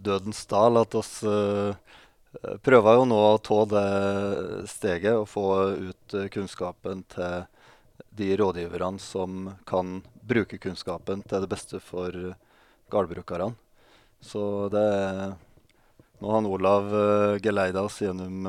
Dødens 0.00 0.44
dal, 0.50 0.78
at 0.80 0.94
oss 0.98 1.18
uh, 1.26 1.74
prøver 2.64 2.98
jo 2.98 3.06
nå 3.08 3.18
å 3.18 3.40
ta 3.42 3.60
det 3.70 3.88
steget 4.70 5.16
og 5.16 5.28
få 5.30 5.46
ut 5.90 6.16
uh, 6.16 6.28
kunnskapen 6.32 7.04
til 7.14 7.46
de 8.14 8.28
rådgiverne 8.38 9.02
som 9.02 9.48
kan 9.68 10.00
bruke 10.26 10.58
kunnskapen 10.62 11.22
til 11.26 11.44
det 11.44 11.50
beste 11.50 11.80
for 11.82 12.14
gårdbrukerne. 12.90 13.54
Så 14.24 14.68
det 14.72 14.82
er 14.82 15.34
nå 16.22 16.30
har 16.30 16.46
Olav 16.48 16.92
uh, 16.94 17.40
geleida 17.42 17.84
oss 17.84 18.00
gjennom 18.02 18.46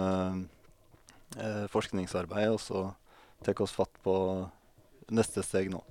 forskningsarbeid, 1.67 2.53
og 2.53 2.61
så 2.63 2.81
tar 3.43 3.57
vi 3.59 3.65
fatt 3.67 3.97
på 4.05 4.13
neste 5.11 5.43
steg 5.43 5.67
nå. 5.73 5.81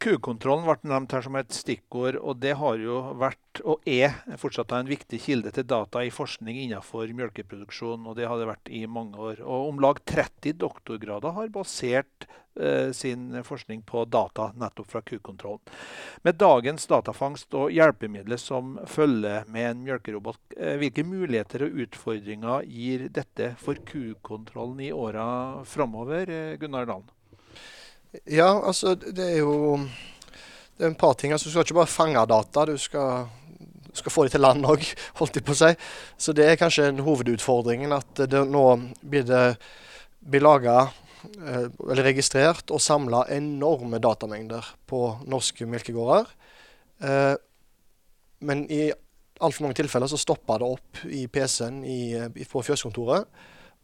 Kukontrollen 0.00 0.64
ble 0.64 0.88
nevnt 0.88 1.12
her 1.12 1.24
som 1.26 1.34
et 1.36 1.52
stikkord, 1.52 2.16
og 2.16 2.38
det 2.40 2.54
har 2.56 2.78
jo 2.80 3.00
vært, 3.20 3.60
og 3.68 3.84
er 3.84 4.14
fortsatt 4.40 4.72
en 4.72 4.88
viktig 4.88 5.18
kilde 5.20 5.52
til 5.52 5.66
data 5.68 6.00
i 6.06 6.12
forskning 6.14 6.56
innenfor 6.62 7.10
melkeproduksjon. 7.18 8.06
og 8.08 8.16
Det 8.16 8.24
har 8.30 8.40
det 8.40 8.46
vært 8.48 8.70
i 8.72 8.86
mange 8.88 9.20
år. 9.20 9.42
Og 9.44 9.68
Om 9.68 9.82
lag 9.84 10.00
30 10.08 10.56
doktorgrader 10.56 11.36
har 11.36 11.52
basert 11.52 12.24
eh, 12.56 12.94
sin 12.96 13.42
forskning 13.44 13.84
på 13.84 14.06
data 14.08 14.48
nettopp 14.56 14.88
fra 14.88 15.04
kukontrollen. 15.04 15.60
Med 16.24 16.40
dagens 16.40 16.88
datafangst 16.88 17.52
og 17.60 17.68
hjelpemidler 17.76 18.40
som 18.40 18.78
følger 18.88 19.44
med 19.52 19.70
en 19.74 19.86
melkerobot, 19.90 20.40
eh, 20.56 20.80
hvilke 20.80 21.04
muligheter 21.04 21.68
og 21.68 21.76
utfordringer 21.84 22.64
gir 22.64 23.10
dette 23.12 23.52
for 23.60 23.76
kukontrollen 23.84 24.80
i 24.80 24.92
åra 24.96 25.60
framover, 25.68 26.30
eh, 26.30 26.56
Gunnar 26.56 26.88
Dalen? 26.88 27.19
Ja, 28.26 28.56
altså 28.58 28.96
det 28.98 29.26
er 29.36 29.36
jo 29.44 29.84
det 30.80 30.86
er 30.86 30.90
en 30.90 30.98
par 30.98 31.14
ting. 31.14 31.32
altså 31.32 31.48
Du 31.48 31.52
skal 31.52 31.66
ikke 31.66 31.82
bare 31.82 31.92
fange 31.92 32.26
data, 32.26 32.64
du 32.64 32.78
skal, 32.78 33.28
du 33.90 33.98
skal 33.98 34.12
få 34.12 34.24
de 34.24 34.32
til 34.34 34.40
land 34.40 34.64
òg, 34.66 34.86
holdt 35.20 35.36
jeg 35.36 35.44
på 35.44 35.54
å 35.54 35.60
si. 35.60 35.74
Så 36.18 36.32
det 36.32 36.48
er 36.48 36.58
kanskje 36.60 36.88
en 36.88 37.04
hovedutfordringen 37.04 37.92
at 37.92 38.24
det 38.30 38.42
nå 38.48 38.64
blir 39.02 39.28
det 39.28 39.44
blir 40.20 40.44
laga 40.44 40.74
eh, 41.22 41.68
eller 41.68 42.04
registrert 42.04 42.72
og 42.74 42.82
samla 42.84 43.22
enorme 43.32 44.00
datamengder 44.02 44.66
på 44.88 45.04
norske 45.28 45.68
melkegårder. 45.68 46.26
Eh, 47.04 47.36
men 48.44 48.66
i 48.72 48.90
altfor 49.40 49.64
mange 49.64 49.78
tilfeller 49.78 50.10
så 50.10 50.20
stopper 50.20 50.60
det 50.60 50.68
opp 50.74 51.00
i 51.08 51.26
PC-en 51.32 51.80
på 52.50 52.64
fjøskontoret. 52.64 53.28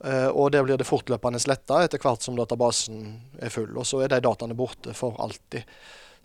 Uh, 0.04 0.28
og 0.28 0.50
der 0.52 0.64
blir 0.64 0.76
det 0.76 0.84
fortløpende 0.84 1.40
sletta 1.40 1.78
etter 1.86 2.00
hvert 2.02 2.24
som 2.24 2.36
databasen 2.36 3.04
er 3.40 3.52
full. 3.52 3.70
Og 3.80 3.86
så 3.88 4.02
er 4.04 4.12
de 4.12 4.20
dataene 4.24 4.56
borte 4.56 4.92
for 4.96 5.16
alltid. 5.24 5.64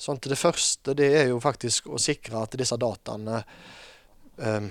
Sånn 0.01 0.17
at 0.19 0.27
Det 0.27 0.39
første 0.39 0.95
det 0.97 1.07
er 1.21 1.29
jo 1.29 1.39
faktisk 1.39 1.87
å 1.87 1.99
sikre 2.01 2.41
at 2.41 2.57
disse 2.59 2.75
dataene 2.81 3.43
um, 4.41 4.67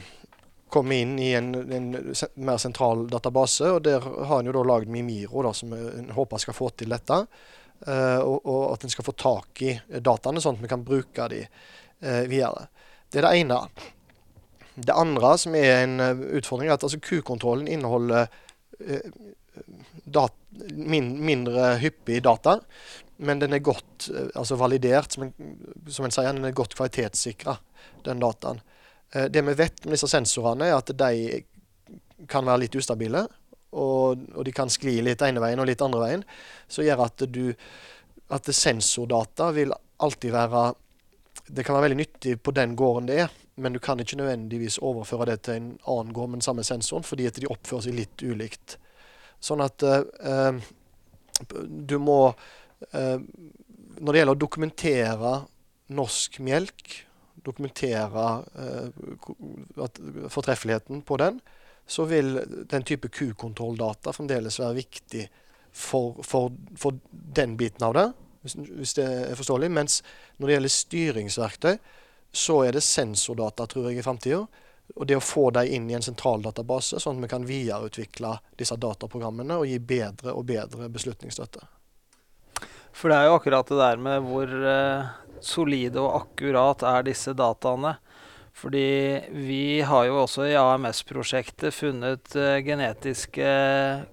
kommer 0.71 1.01
inn 1.01 1.15
i 1.23 1.31
en, 1.39 1.55
en, 1.55 1.87
mer 2.35 2.59
sentral 2.61 3.07
database. 3.09 3.71
og 3.71 3.87
Der 3.87 4.05
har 4.05 4.41
en 4.41 4.51
jo 4.51 4.55
da 4.59 4.67
lagd 4.69 4.93
Mimiro, 4.93 5.47
da, 5.47 5.55
som 5.57 5.73
en 5.73 6.13
håper 6.15 6.43
skal 6.45 6.59
få 6.59 6.69
til 6.75 6.93
dette. 6.93 7.23
Uh, 7.87 8.21
og, 8.21 8.37
og, 8.45 8.67
at 8.75 8.85
en 8.85 8.93
skal 8.93 9.07
få 9.07 9.17
tak 9.17 9.65
i 9.65 9.79
dataene, 9.97 10.43
sånn 10.45 10.59
at 10.59 10.67
vi 10.67 10.73
kan 10.75 10.85
bruke 10.85 11.31
de 11.33 11.41
uh, 11.47 12.27
videre. 12.29 12.69
Det 13.09 13.23
er 13.23 13.31
det 13.31 13.33
ene. 13.39 13.63
Det 14.77 14.93
andre 14.93 15.33
som 15.41 15.57
er 15.57 15.87
en 15.87 15.97
utfordring, 16.37 16.69
er 16.69 16.77
at 16.77 16.85
altså, 16.85 17.01
Q-kontrollen 17.01 17.71
inneholder 17.71 18.29
Eh, 18.29 18.50
dat, 20.05 20.35
min, 20.73 21.13
mindre 21.25 21.75
hyppig 21.83 22.23
data, 22.23 22.59
men 23.21 23.41
den 23.43 23.53
er 23.53 23.65
godt 23.65 24.09
eh, 24.15 24.31
altså 24.35 24.57
validert, 24.57 25.13
som 25.13 25.33
som 25.89 26.07
en 26.07 26.15
sier, 26.15 26.33
den 26.33 26.47
er 26.49 26.57
godt 26.57 26.77
kvalitetssikra, 26.79 27.59
den 28.07 28.23
dataen. 28.23 28.63
Eh, 29.13 29.29
det 29.29 29.43
vi 29.45 29.57
vet 29.59 29.85
med 29.85 29.97
disse 29.97 30.09
sensorene, 30.09 30.71
er 30.71 30.79
at 30.79 30.93
de 30.97 31.43
kan 32.31 32.47
være 32.47 32.65
litt 32.65 32.79
ustabile. 32.81 33.27
Og, 33.71 34.23
og 34.35 34.45
de 34.47 34.53
kan 34.55 34.71
skli 34.73 34.97
litt 35.05 35.23
ene 35.23 35.43
veien 35.43 35.61
og 35.63 35.69
litt 35.69 35.83
andre 35.85 36.01
veien. 36.03 36.25
Som 36.67 36.87
gjør 36.87 37.05
at 37.07 37.23
du 37.31 37.45
at 38.31 38.49
sensordata 38.55 39.51
vil 39.55 39.73
alltid 39.75 40.33
være 40.35 40.65
Det 41.51 41.65
kan 41.67 41.75
være 41.75 41.89
veldig 41.89 41.99
nyttig 41.99 42.37
på 42.43 42.53
den 42.55 42.77
gården 42.79 43.09
det 43.09 43.17
er, 43.25 43.31
men 43.61 43.77
du 43.77 43.81
kan 43.83 44.01
ikke 44.01 44.19
nødvendigvis 44.19 44.79
overføre 44.83 45.29
det 45.33 45.41
til 45.47 45.59
en 45.59 45.71
annen 45.89 46.15
gård 46.17 46.31
med 46.31 46.41
den 46.41 46.47
samme 46.49 46.65
sensoren, 46.67 47.07
fordi 47.07 47.29
at 47.29 47.41
de 47.41 47.51
oppfører 47.51 47.87
seg 47.87 47.99
litt 47.99 48.25
ulikt. 48.25 48.77
Sånn 49.41 49.63
at 49.65 49.83
eh, 49.85 50.59
du 51.65 51.97
må 52.03 52.19
eh, 52.93 53.21
Når 54.01 54.13
det 54.13 54.21
gjelder 54.21 54.37
å 54.37 54.41
dokumentere 54.41 55.33
norsk 55.97 56.39
melk, 56.47 56.95
dokumentere 57.45 58.27
eh, 58.61 60.29
fortreffeligheten 60.31 61.03
på 61.09 61.19
den, 61.21 61.41
så 61.91 62.07
vil 62.07 62.37
den 62.71 62.85
type 62.87 63.11
kukontrolldata 63.11 64.13
fremdeles 64.15 64.61
være 64.61 64.79
viktig 64.79 65.25
for, 65.73 66.21
for, 66.27 66.53
for, 66.79 66.99
den 67.11 67.57
biten 67.59 67.83
av 67.87 67.97
det, 67.97 68.07
hvis, 68.45 68.55
hvis 68.79 68.95
det 69.01 69.07
er 69.31 69.39
forståelig. 69.39 69.71
Mens 69.75 70.01
når 70.39 70.47
det 70.47 70.57
gjelder 70.57 70.75
styringsverktøy, 70.77 71.75
så 72.33 72.63
er 72.65 72.77
det 72.77 72.85
sensordata, 72.87 73.67
tror 73.67 73.91
jeg, 73.91 73.99
i 73.99 74.05
framtida. 74.07 74.45
Og 74.97 75.07
det 75.07 75.17
å 75.19 75.23
få 75.23 75.51
dem 75.55 75.71
inn 75.71 75.91
i 75.91 75.95
en 75.95 76.05
sentral 76.05 76.43
database, 76.43 76.99
sånn 76.99 77.21
at 77.21 77.27
vi 77.27 77.31
kan 77.31 77.47
videreutvikle 77.47 78.37
disse 78.59 78.77
dataprogrammene 78.81 79.61
og 79.61 79.69
gi 79.71 79.79
bedre 79.79 80.35
og 80.35 80.47
bedre 80.51 80.91
beslutningsstøtte. 80.91 81.63
For 82.93 83.11
det 83.11 83.21
er 83.21 83.29
jo 83.29 83.37
akkurat 83.39 83.71
det 83.71 83.79
der 83.79 84.01
med 84.03 84.25
hvor 84.27 84.51
uh, 84.51 85.11
solide 85.45 86.03
og 86.03 86.25
akkurat 86.25 86.83
er 86.97 87.07
disse 87.07 87.35
dataene. 87.39 87.97
Fordi 88.61 89.21
vi 89.31 89.81
har 89.87 90.09
jo 90.09 90.19
også 90.25 90.49
i 90.51 90.57
AMS-prosjektet 90.59 91.73
funnet 91.73 92.35
uh, 92.35 92.59
genetiske 92.67 93.53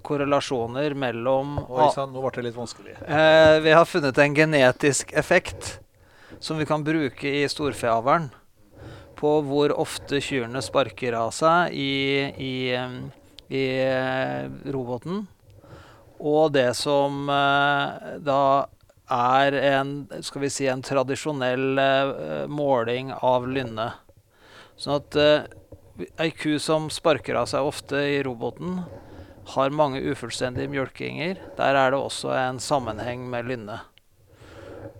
korrelasjoner 0.06 0.93
mellom 0.95 1.58
Oi 1.65 1.89
sann, 1.95 2.13
nå 2.13 2.21
ble 2.21 2.36
det 2.38 2.45
litt 2.51 2.60
vanskelig. 2.60 2.95
Uh, 3.01 3.58
vi 3.65 3.73
har 3.73 3.89
funnet 3.89 4.21
en 4.23 4.38
genetisk 4.38 5.12
effekt 5.17 5.80
som 6.39 6.58
vi 6.58 6.65
kan 6.65 6.84
bruke 6.84 7.30
i 7.30 7.47
storfeavlen. 7.50 8.30
På 9.17 9.39
hvor 9.41 9.73
ofte 9.73 10.21
kyrne 10.21 10.62
sparker 10.62 11.15
av 11.17 11.32
seg 11.34 11.73
i, 11.73 12.21
i, 12.38 12.56
i 13.50 13.63
eh, 13.82 14.45
roboten. 14.69 15.26
Og 16.17 16.52
det 16.54 16.69
som 16.78 17.26
eh, 17.30 18.17
da 18.21 18.41
er 19.13 19.58
en, 19.73 19.95
skal 20.21 20.45
vi 20.45 20.52
si, 20.54 20.67
en 20.69 20.86
tradisjonell 20.86 21.82
eh, 21.82 22.45
måling 22.52 23.10
av 23.17 23.50
lynne. 23.50 23.89
Sånn 24.78 25.00
at 25.00 25.17
ei 26.21 26.30
ku 26.38 26.60
som 26.62 26.91
sparker 26.93 27.39
av 27.39 27.50
seg 27.50 27.65
ofte 27.65 27.97
i 27.97 28.21
roboten, 28.26 28.84
har 29.56 29.73
mange 29.73 30.02
ufullstendige 30.04 30.69
mjølkinger. 30.69 31.39
Der 31.58 31.78
er 31.80 31.93
det 31.93 32.00
også 32.00 32.34
en 32.36 32.60
sammenheng 32.62 33.23
med 33.32 33.47
lynne. 33.50 33.80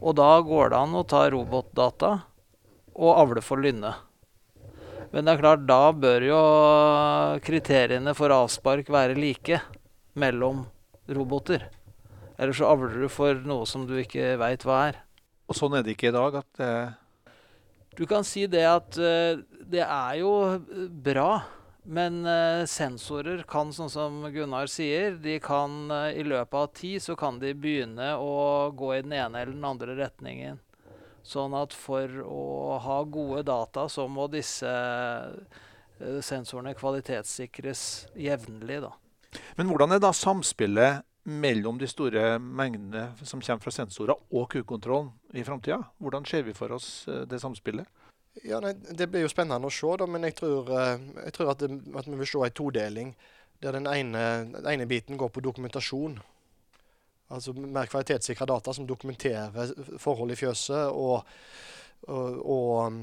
Og 0.02 0.16
da 0.18 0.30
går 0.46 0.72
det 0.74 0.82
an 0.82 0.98
å 0.98 1.06
ta 1.08 1.24
robotdata 1.32 2.12
og 2.98 3.18
avle 3.18 3.44
for 3.46 3.62
lynne. 3.62 3.94
Men 5.14 5.26
det 5.26 5.34
er 5.34 5.42
klart, 5.42 5.66
da 5.70 5.94
bør 5.96 6.26
jo 6.28 6.40
kriteriene 7.46 8.14
for 8.18 8.34
avspark 8.34 8.90
være 8.92 9.16
like 9.18 9.62
mellom 10.20 10.66
roboter. 11.08 11.70
Eller 12.38 12.54
så 12.54 12.70
avler 12.70 12.98
du 13.02 13.10
for 13.10 13.40
noe 13.48 13.66
som 13.70 13.88
du 13.88 13.96
ikke 14.02 14.36
veit 14.42 14.66
hva 14.68 14.82
er. 14.90 15.02
Og 15.48 15.56
sånn 15.58 15.78
er 15.78 15.86
det 15.86 15.96
ikke 15.96 16.12
i 16.12 16.16
dag? 16.16 16.42
at 16.44 16.60
det 16.60 16.72
Du 17.98 18.06
kan 18.06 18.24
si 18.28 18.46
det 18.46 18.66
at 18.68 18.98
uh, 19.00 19.40
det 19.66 19.82
er 19.82 20.20
jo 20.20 20.34
bra 20.92 21.42
men 21.88 22.26
uh, 22.26 22.66
sensorer 22.68 23.46
kan, 23.48 23.70
sånn 23.72 23.92
som 23.92 24.20
Gunnar 24.34 24.68
sier, 24.68 25.16
de 25.24 25.38
kan 25.40 25.88
uh, 25.88 26.10
i 26.12 26.26
løpet 26.28 26.58
av 26.60 26.72
tid 26.76 27.04
så 27.04 27.16
kan 27.16 27.38
de 27.40 27.54
begynne 27.56 28.10
å 28.20 28.68
gå 28.76 28.90
i 28.98 29.04
den 29.06 29.16
ene 29.16 29.40
eller 29.40 29.56
den 29.56 29.68
andre 29.68 29.96
retningen. 29.96 30.60
Sånn 31.24 31.56
at 31.56 31.76
for 31.76 32.12
å 32.28 32.76
ha 32.84 32.98
gode 33.08 33.46
data, 33.48 33.88
så 33.88 34.04
må 34.12 34.28
disse 34.32 34.68
uh, 34.68 36.20
sensorene 36.20 36.76
kvalitetssikres 36.76 37.84
jevnlig, 38.20 38.82
da. 38.84 38.92
Men 39.56 39.72
hvordan 39.72 39.96
er 39.96 40.04
da 40.04 40.12
samspillet 40.16 41.06
mellom 41.28 41.80
de 41.80 41.88
store 41.88 42.36
mengdene 42.40 43.14
som 43.24 43.40
kommer 43.40 43.64
fra 43.64 43.76
sensorer 43.76 44.20
og 44.28 44.52
kukontrollen 44.52 45.14
i 45.36 45.44
framtida? 45.48 45.80
Hvordan 46.04 46.28
ser 46.28 46.44
vi 46.48 46.56
for 46.56 46.76
oss 46.76 47.08
det 47.08 47.40
samspillet? 47.44 47.88
Ja, 48.44 48.60
nei, 48.64 48.74
Det 48.74 49.08
blir 49.12 49.26
jo 49.26 49.32
spennende 49.32 49.70
å 49.70 49.74
se, 49.74 49.90
da, 50.00 50.08
men 50.10 50.28
jeg 50.28 50.38
tror, 50.38 50.72
eh, 50.74 51.06
jeg 51.26 51.36
tror 51.38 51.54
at, 51.54 51.64
det, 51.64 51.80
at, 51.96 52.08
vi 52.08 52.20
vil 52.20 52.30
se 52.30 52.44
en 52.46 52.58
todeling. 52.62 53.14
Der 53.64 53.74
den 53.74 53.88
ene, 53.90 54.24
den 54.54 54.68
ene, 54.70 54.86
biten 54.86 55.18
går 55.18 55.32
på 55.34 55.42
dokumentasjon. 55.42 56.20
Altså 57.34 57.54
mer 57.58 57.90
kvalitetssikra 57.90 58.46
data 58.48 58.74
som 58.74 58.86
dokumenterer 58.88 59.74
forhold 60.00 60.32
i 60.32 60.38
fjøset 60.40 60.94
og, 60.94 61.26
og, 62.08 62.38
og, 62.46 63.02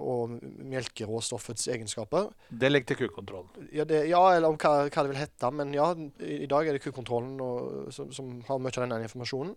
og 0.00 0.32
melkeråstoffets 0.72 1.68
egenskaper. 1.68 2.32
Det 2.48 2.70
ligger 2.72 2.88
til 2.90 3.02
kukontrollen? 3.04 3.68
Ja, 3.76 3.84
ja, 3.84 4.22
eller 4.32 4.48
om 4.48 4.56
hva, 4.56 4.88
hva, 4.88 5.04
det 5.04 5.12
vil 5.12 5.20
hete. 5.20 5.52
Men 5.54 5.76
ja, 5.76 5.92
i, 6.18 6.40
i 6.46 6.50
dag 6.50 6.66
er 6.66 6.78
det 6.78 6.82
kukontrollen 6.82 7.92
som, 7.92 8.10
som, 8.16 8.34
har 8.48 8.58
mye 8.58 8.74
av 8.74 8.86
denne 8.86 9.04
informasjonen. 9.04 9.54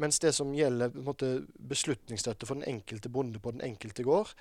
Mens 0.00 0.18
det 0.24 0.32
som 0.32 0.54
gjelder 0.56 0.94
måte, 1.04 1.42
beslutningsstøtte 1.68 2.48
for 2.48 2.56
den 2.56 2.68
enkelte 2.68 3.12
bonde 3.12 3.42
på 3.42 3.52
den 3.52 3.64
enkelte 3.66 4.06
gård, 4.06 4.32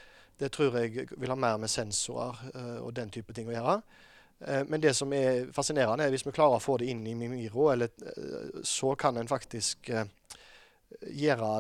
det 0.42 0.50
tror 0.54 0.78
jeg 0.80 1.08
vil 1.12 1.32
ha 1.32 1.38
mer 1.38 1.60
med 1.62 1.70
sensorer 1.70 2.40
uh, 2.56 2.80
og 2.82 2.94
den 2.98 3.12
type 3.14 3.34
ting 3.38 3.50
å 3.50 3.56
gjøre. 3.56 3.76
Uh, 4.42 4.62
men 4.70 4.82
det 4.82 4.96
som 4.98 5.12
er 5.14 5.52
fascinerende, 5.54 6.08
er 6.08 6.14
hvis 6.14 6.26
vi 6.26 6.34
klarer 6.36 6.58
å 6.58 6.64
få 6.64 6.80
det 6.82 6.90
inn 6.92 7.04
i 7.08 7.16
Mimiro, 7.18 7.70
eller, 7.74 7.94
uh, 8.02 8.62
så 8.66 8.96
kan 9.00 9.20
en 9.22 9.30
faktisk 9.30 9.92
gjøre 11.02 11.52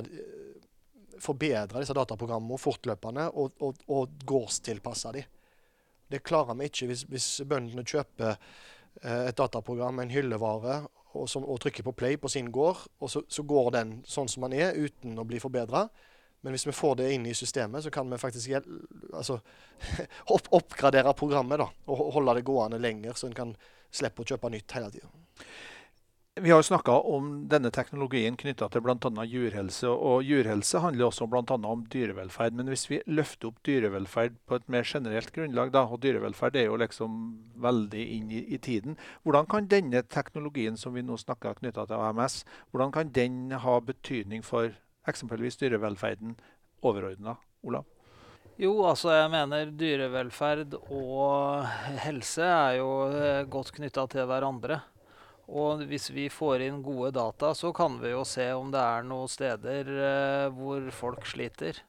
Forbedre 1.21 1.83
disse 1.83 1.93
dataprogrammene 1.93 2.57
fortløpende 2.57 3.27
og, 3.37 3.53
og, 3.61 3.83
og 3.93 4.15
gårdstilpasse 4.25 5.11
dem. 5.13 5.27
Det 6.11 6.23
klarer 6.25 6.57
vi 6.57 6.67
ikke 6.67 6.87
hvis, 6.89 7.03
hvis 7.07 7.27
bøndene 7.47 7.85
kjøper 7.87 8.39
et 9.05 9.37
dataprogram 9.37 10.01
en 10.01 10.11
hyllevare 10.11 10.79
og, 11.13 11.27
som, 11.29 11.45
og 11.45 11.61
trykker 11.61 11.85
på 11.85 11.93
play 11.95 12.17
på 12.19 12.31
sin 12.31 12.49
gård, 12.51 12.81
og 12.99 13.11
så, 13.13 13.21
så, 13.29 13.45
går 13.47 13.69
den 13.77 13.93
sånn 14.07 14.29
som 14.31 14.47
den 14.47 14.57
er, 14.59 14.75
uten 14.75 15.19
å 15.19 15.27
bli 15.27 15.39
forbedra. 15.43 15.85
Men 16.41 16.55
hvis 16.55 16.67
vi 16.67 16.75
får 16.75 16.95
det 17.01 17.09
inn 17.13 17.25
i 17.29 17.35
systemet, 17.37 17.83
så 17.83 17.91
kan 17.93 18.09
vi 18.09 18.17
faktisk 18.21 18.55
altså, 19.13 19.39
opp 20.35 20.49
oppgradere 20.57 21.13
programmet 21.17 21.61
da, 21.61 21.69
og 21.87 22.07
holde 22.17 22.39
det 22.39 22.47
gående 22.47 22.81
lenger, 22.81 23.13
så 23.13 23.29
en 23.29 23.37
kan 23.37 23.53
slippe 23.91 24.23
å 24.23 24.31
kjøpe 24.33 24.49
nytt 24.49 24.77
hele 24.77 24.89
tida. 24.93 25.11
Vi 26.39 26.49
har 26.49 26.61
jo 26.61 26.63
snakka 26.63 26.93
om 27.11 27.25
denne 27.51 27.69
teknologien 27.75 28.37
knytta 28.39 28.69
til 28.71 28.81
bl.a. 28.85 29.23
jurhelse. 29.27 29.89
Og 29.91 30.23
jurhelse 30.23 30.79
handler 30.79 31.09
også 31.09 31.25
bl.a. 31.27 31.43
om 31.67 31.81
dyrevelferd. 31.91 32.55
Men 32.55 32.71
hvis 32.71 32.85
vi 32.87 33.01
løfter 33.11 33.49
opp 33.49 33.57
dyrevelferd 33.67 34.37
på 34.47 34.55
et 34.55 34.69
mer 34.71 34.87
generelt 34.87 35.33
grunnlag, 35.35 35.73
da, 35.75 35.83
og 35.83 35.99
dyrevelferd 36.05 36.55
er 36.55 36.69
jo 36.69 36.77
liksom 36.79 37.17
veldig 37.61 38.05
inn 38.15 38.31
i, 38.31 38.45
i 38.55 38.61
tiden, 38.63 38.95
hvordan 39.27 39.49
kan 39.51 39.67
denne 39.67 40.05
teknologien 40.07 40.79
som 40.79 40.95
vi 40.95 41.03
nå 41.03 41.19
snakker 41.19 41.59
knytta 41.59 41.83
til 41.91 41.99
AMS, 41.99 42.45
hvordan 42.71 42.95
kan 42.95 43.11
den 43.11 43.51
ha 43.65 43.75
betydning 43.83 44.47
for 44.47 44.71
eksempelvis 45.09 45.57
dyrevelferden 45.61 46.35
overordna? 46.85 47.37
Olav? 47.65 47.85
Jo, 48.61 48.73
altså 48.85 49.13
jeg 49.15 49.29
mener 49.33 49.71
dyrevelferd 49.73 50.75
og 50.93 51.63
helse 52.03 52.45
er 52.45 52.75
jo 52.77 52.89
eh, 53.09 53.45
godt 53.49 53.71
knytta 53.77 54.05
til 54.11 54.27
hverandre. 54.29 54.81
Og 55.51 55.81
hvis 55.89 56.11
vi 56.13 56.27
får 56.31 56.67
inn 56.67 56.83
gode 56.85 57.11
data, 57.15 57.55
så 57.57 57.71
kan 57.75 57.97
vi 58.01 58.13
jo 58.13 58.21
se 58.27 58.45
om 58.55 58.69
det 58.71 58.81
er 58.81 59.07
noen 59.07 59.31
steder 59.31 59.89
eh, 59.89 60.45
hvor 60.53 60.91
folk 60.95 61.25
sliter. 61.27 61.81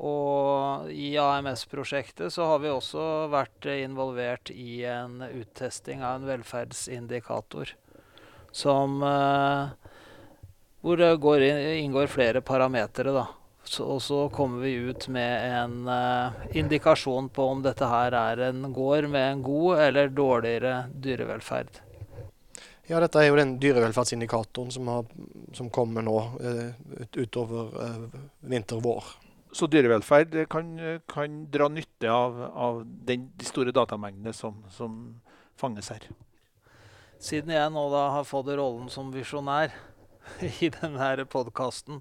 Og 0.00 0.88
i 0.92 1.12
AMS-prosjektet 1.20 2.32
så 2.32 2.46
har 2.48 2.62
vi 2.62 2.72
også 2.72 3.28
vært 3.32 3.68
involvert 3.68 4.52
i 4.52 4.80
en 4.88 5.20
uttesting 5.28 6.00
av 6.00 6.18
en 6.18 6.28
velferdsindikator. 6.30 7.74
Som, 8.50 9.02
eh, 9.04 9.79
hvor 10.80 10.96
det 11.00 11.10
går 11.20 11.44
inn, 11.44 11.60
inngår 11.84 12.08
flere 12.10 12.40
parametere. 12.40 13.12
da. 13.12 13.26
Så, 13.64 13.84
og 13.84 14.00
så 14.02 14.24
kommer 14.32 14.64
vi 14.64 14.72
ut 14.90 15.06
med 15.12 15.44
en 15.52 15.88
uh, 15.88 16.32
indikasjon 16.56 17.28
på 17.28 17.44
om 17.52 17.60
dette 17.62 17.86
her 17.86 18.16
er 18.16 18.40
en 18.48 18.64
gård 18.72 19.06
med 19.12 19.26
en 19.32 19.42
god 19.44 19.82
eller 19.84 20.08
dårligere 20.08 20.74
dyrevelferd. 20.90 21.82
Ja, 22.90 22.98
dette 22.98 23.20
er 23.20 23.28
jo 23.28 23.36
den 23.38 23.52
dyrevelferdsindikatoren 23.62 24.72
som, 24.74 24.88
har, 24.90 25.10
som 25.54 25.68
kommer 25.70 26.02
nå 26.02 26.16
uh, 26.40 26.70
utover 27.14 27.76
uh, 27.76 28.22
vinter-vår. 28.40 29.12
Så 29.52 29.68
dyrevelferd 29.70 30.34
kan, 30.50 30.72
kan 31.10 31.44
dra 31.50 31.68
nytte 31.70 32.10
av, 32.10 32.40
av 32.50 32.82
den, 32.86 33.28
de 33.36 33.46
store 33.46 33.74
datamengdene 33.74 34.32
som, 34.34 34.58
som, 34.74 34.98
fanges 35.60 35.90
her? 35.92 36.06
Siden 37.20 37.52
jeg 37.52 37.72
nå 37.74 37.82
da 37.92 38.06
har 38.14 38.24
fått 38.24 38.48
rollen 38.48 38.86
som 38.90 39.10
visjonær 39.12 39.74
i 40.64 40.70
denne 40.72 41.26
podkasten, 41.30 42.00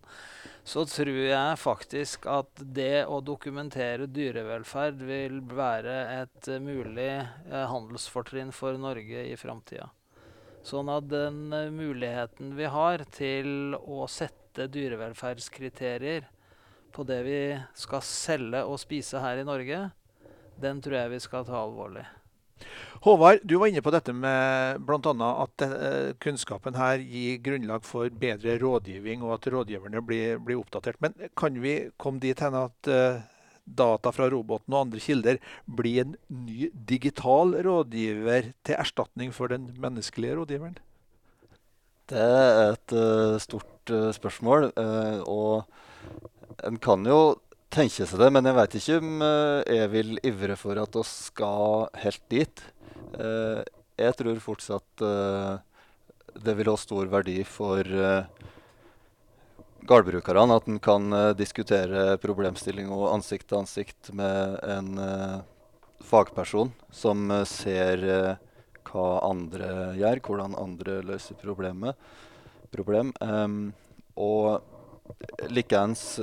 så 0.64 0.86
tror 0.86 1.20
jeg 1.26 1.60
faktisk 1.60 2.28
at 2.30 2.62
det 2.62 3.06
å 3.10 3.20
dokumentere 3.26 4.10
dyrevelferd 4.12 5.02
vil 5.08 5.40
være 5.50 5.96
et 6.22 6.50
mulig 6.62 7.12
eh, 7.20 7.66
handelsfortrinn 7.72 8.54
for 8.56 8.78
Norge 8.80 9.26
i 9.32 9.38
framtida. 9.40 9.90
Sånn 10.66 10.92
at 10.92 11.08
den 11.10 11.48
eh, 11.56 11.72
muligheten 11.74 12.54
vi 12.60 12.68
har 12.70 13.06
til 13.16 13.78
å 13.80 14.06
sette 14.12 14.68
dyrevelferdskriterier 14.72 16.28
på 16.94 17.06
det 17.08 17.20
vi 17.26 17.42
skal 17.78 18.04
selge 18.06 18.64
og 18.68 18.80
spise 18.82 19.22
her 19.24 19.40
i 19.40 19.48
Norge, 19.48 19.90
den 20.60 20.82
tror 20.84 21.04
jeg 21.04 21.14
vi 21.14 21.22
skal 21.24 21.46
ta 21.48 21.62
alvorlig. 21.62 22.04
Håvard, 23.02 23.40
du 23.48 23.56
var 23.56 23.70
inne 23.72 23.80
på 23.80 23.94
dette 23.96 24.12
med 24.12 24.82
bl.a. 24.84 25.28
at 25.46 25.64
uh, 25.64 26.12
kunnskapen 26.20 26.76
her 26.76 27.00
gir 27.00 27.38
grunnlag 27.40 27.86
for 27.88 28.12
bedre 28.12 28.58
rådgivning, 28.60 29.22
og 29.24 29.38
at 29.38 29.46
rådgiverne 29.54 30.02
blir, 30.04 30.40
blir 30.44 30.60
oppdatert. 30.60 31.00
Men 31.00 31.16
kan 31.40 31.56
vi 31.64 31.94
komme 31.96 32.20
dit 32.20 32.40
hen 32.44 32.58
at 32.60 32.90
uh, 32.92 33.22
data 33.64 34.12
fra 34.12 34.28
roboten 34.34 34.76
og 34.76 34.82
andre 34.82 35.00
kilder 35.00 35.40
blir 35.64 36.02
en 36.04 36.18
ny 36.28 36.68
digital 36.90 37.56
rådgiver 37.64 38.52
til 38.68 38.76
erstatning 38.76 39.32
for 39.36 39.54
den 39.54 39.70
menneskelige 39.80 40.36
rådgiveren? 40.42 40.76
Det 42.12 42.20
er 42.20 42.74
et 42.74 42.96
uh, 42.98 43.38
stort 43.40 43.94
spørsmål. 44.14 44.74
Og 45.24 45.64
en 46.68 46.76
kan 46.84 47.08
jo 47.08 47.40
tenke 47.74 48.04
seg 48.04 48.20
det, 48.20 48.28
men 48.36 48.46
jeg 48.46 48.58
veit 48.58 48.76
ikke 48.78 48.98
om 49.00 49.24
jeg 49.24 49.88
vil 49.94 50.20
ivre 50.28 50.58
for 50.60 50.78
at 50.84 51.00
vi 51.00 51.06
skal 51.08 51.88
helt 52.04 52.22
dit. 52.30 52.62
Jeg 53.18 54.16
tror 54.20 54.42
fortsatt 54.44 55.04
det 56.40 56.54
vil 56.56 56.70
ha 56.70 56.76
stor 56.78 57.10
verdi 57.12 57.40
for 57.48 57.88
gårdbrukerne 59.90 60.58
at 60.60 60.68
en 60.70 60.80
kan 60.84 61.14
uh, 61.14 61.32
diskutere 61.38 62.18
problemstilling 62.22 62.90
og 62.94 63.10
ansikt 63.14 63.50
til 63.50 63.62
ansikt 63.62 64.12
med 64.16 64.60
en 64.68 64.92
uh, 65.00 65.42
fagperson 66.06 66.72
som 66.94 67.30
uh, 67.32 67.44
ser 67.48 68.06
hva 68.90 69.08
andre 69.26 69.94
gjør, 70.00 70.22
hvordan 70.26 70.58
andre 70.58 71.00
løser 71.06 71.38
problemet. 71.42 71.96
problem. 72.72 73.14
Um, 73.22 73.74
og 74.18 74.62
likeens 75.50 76.20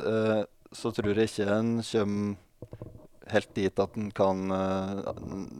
så 0.72 0.90
tror 0.94 1.14
jeg 1.14 1.31
ikke 1.31 1.46
en 1.46 1.70
kommer 1.83 2.37
helt 3.31 3.55
dit 3.55 3.79
at 3.83 3.96
en 3.99 4.11
kan 4.14 4.42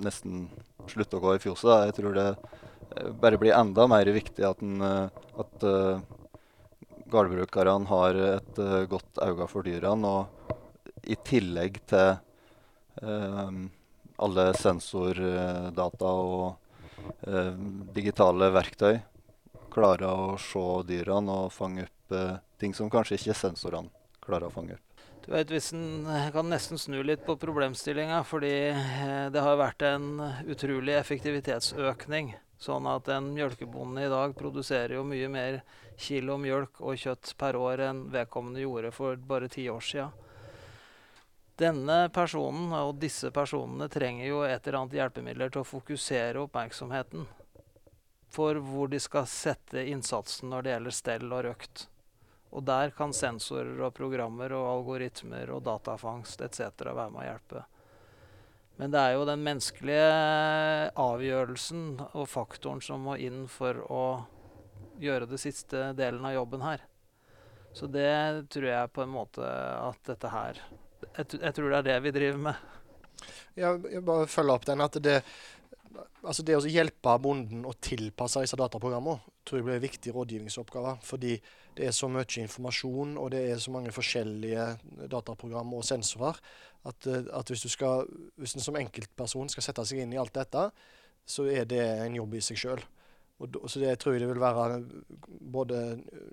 nesten 0.03 0.49
slutte 0.93 1.19
å 1.19 1.25
gå 1.25 1.35
i 1.37 1.43
fjoset. 1.43 1.89
Jeg 1.89 1.97
tror 1.99 2.17
det 2.17 2.29
bare 3.21 3.39
blir 3.41 3.57
enda 3.57 3.87
mer 3.91 4.09
viktig 4.15 4.45
at, 4.47 4.63
en, 4.63 4.81
at 4.81 5.65
gårdbrukerne 7.11 7.89
har 7.91 8.19
et 8.37 8.59
uh, 8.59 8.85
godt 8.91 9.21
øye 9.23 9.49
for 9.51 9.67
dyrene. 9.67 10.13
Og 10.13 11.07
i 11.07 11.17
tillegg 11.27 11.81
til 11.91 12.17
uh, 13.03 13.59
alle 14.27 14.47
sensordata 14.59 16.15
og 16.23 16.57
uh, 17.29 17.53
digitale 17.95 18.51
verktøy 18.55 18.97
klarer 19.77 20.09
å 20.09 20.41
se 20.41 20.67
dyrene 20.89 21.43
og 21.45 21.53
fange 21.53 21.85
opp 21.85 21.93
ting 22.57 22.71
som 22.71 22.89
kanskje 22.89 23.19
ikke 23.19 23.35
sensorene 23.35 23.91
klarer 24.23 24.47
å 24.49 24.55
fange 24.55 24.77
opp. 24.79 24.86
Du 25.27 25.33
vet, 25.35 25.51
hvis 25.51 25.73
en 25.75 26.07
kan 26.33 26.47
nesten 26.47 26.79
snu 26.79 27.01
litt 27.03 27.25
på 27.27 27.35
problemstillinga, 27.43 28.21
fordi 28.25 28.55
det 29.35 29.43
har 29.43 29.59
vært 29.59 29.83
en 29.89 30.21
utrolig 30.47 30.95
effektivitetsøkning 30.95 32.37
Sånn 32.59 32.87
at 32.89 33.09
en 33.13 33.35
mjølkebonde 33.37 34.07
i 34.07 34.13
dag 34.13 34.33
produserer 34.37 34.97
jo 34.97 35.03
mye 35.05 35.29
mer 35.29 35.59
kilo 36.01 36.39
mjølk 36.41 36.81
og 36.81 36.97
kjøtt 37.01 37.35
per 37.41 37.57
år 37.61 37.83
enn 37.91 38.07
vedkommende 38.15 38.63
gjorde 38.63 38.93
for 38.97 39.21
bare 39.33 39.51
ti 39.53 39.67
år 39.69 39.85
sia. 39.85 40.07
Denne 41.57 41.99
personen 42.13 42.73
og 42.77 42.97
disse 43.01 43.31
personene 43.33 43.89
trenger 43.93 44.29
jo 44.29 44.41
et 44.45 44.67
eller 44.67 44.81
annet 44.81 44.97
hjelpemidler 44.99 45.53
til 45.53 45.63
å 45.63 45.69
fokusere 45.69 46.43
oppmerksomheten 46.45 47.29
for 48.37 48.59
hvor 48.61 48.91
de 48.93 49.01
skal 49.01 49.29
sette 49.31 49.85
innsatsen 49.89 50.51
når 50.53 50.65
det 50.65 50.75
gjelder 50.75 50.97
stell 50.97 51.31
og 51.31 51.45
røkt. 51.47 51.87
Og 52.55 52.65
der 52.65 52.93
kan 52.97 53.13
sensorer 53.17 53.81
og 53.83 53.95
programmer 53.97 54.55
og 54.57 54.69
algoritmer 54.71 55.51
og 55.55 55.65
datafangst 55.67 56.45
etc. 56.47 56.69
være 56.87 57.11
med 57.11 57.25
å 57.25 57.27
hjelpe. 57.27 57.65
Men 58.77 58.93
det 58.93 59.01
er 59.01 59.15
jo 59.17 59.27
den 59.29 59.45
menneskelige 59.45 60.09
avgjørelsen 61.01 61.85
og 62.13 62.27
faktoren 62.29 62.83
som 62.85 63.07
må 63.09 63.17
inn 63.25 63.47
for 63.49 63.81
å 63.89 64.05
gjøre 65.01 65.29
det 65.31 65.41
siste 65.41 65.91
delen 65.97 66.25
av 66.29 66.37
jobben 66.37 66.65
her. 66.65 66.85
Så 67.77 67.89
det 67.93 68.49
tror 68.53 68.69
jeg 68.69 68.93
på 68.93 69.05
en 69.05 69.13
måte 69.13 69.45
at 69.45 69.99
dette 70.09 70.33
her 70.33 70.61
Jeg, 71.13 71.27
jeg 71.37 71.53
tror 71.57 71.71
det 71.71 71.79
er 71.79 71.87
det 71.87 71.97
vi 72.07 72.13
driver 72.13 72.39
med. 72.47 72.63
Ja, 73.57 73.75
jeg 73.77 74.01
bare 74.05 74.29
følger 74.29 74.57
opp 74.57 74.65
den. 74.69 74.81
at 74.81 74.97
det 75.01 75.21
altså 76.27 76.45
det 76.45 76.57
å 76.57 76.69
hjelpe 76.69 77.15
bonden 77.23 77.65
å 77.69 77.75
tilpasse 77.81 78.43
disse 78.43 78.59
dataprogrammene 78.59 79.21
tror 79.47 79.61
jeg 79.61 79.67
blir 79.69 79.79
en 79.79 79.85
viktig 79.85 80.15
rådgivningsoppgave. 80.17 80.97
Fordi 81.07 81.37
det 81.77 81.89
er 81.89 81.95
så 81.97 82.09
mye 82.09 82.43
informasjon 82.43 83.17
og 83.21 83.31
det 83.35 83.43
er 83.51 83.61
så 83.63 83.73
mange 83.75 83.93
forskjellige 83.95 84.67
dataprogram 85.13 85.75
og 85.77 85.85
sensorer 85.85 86.39
at, 86.87 87.07
eh, 87.07 87.25
at 87.33 87.53
hvis, 87.53 87.65
du 87.67 87.73
skal, 87.73 88.07
hvis 88.41 88.57
en 88.57 88.65
som 88.65 88.79
enkeltperson 88.81 89.51
skal 89.53 89.67
sette 89.69 89.87
seg 89.89 90.05
inn 90.05 90.15
i 90.15 90.21
alt 90.21 90.35
dette, 90.37 90.69
så 91.27 91.49
er 91.51 91.67
det 91.69 91.83
en 91.83 92.17
jobb 92.17 92.37
i 92.39 92.45
seg 92.45 92.61
sjøl. 92.61 92.85
Så 93.69 93.83
det 93.83 93.99
tror 94.01 94.15
jeg 94.15 94.23
det 94.23 94.31
vil 94.31 94.41
være 94.41 94.79
både 95.29 95.81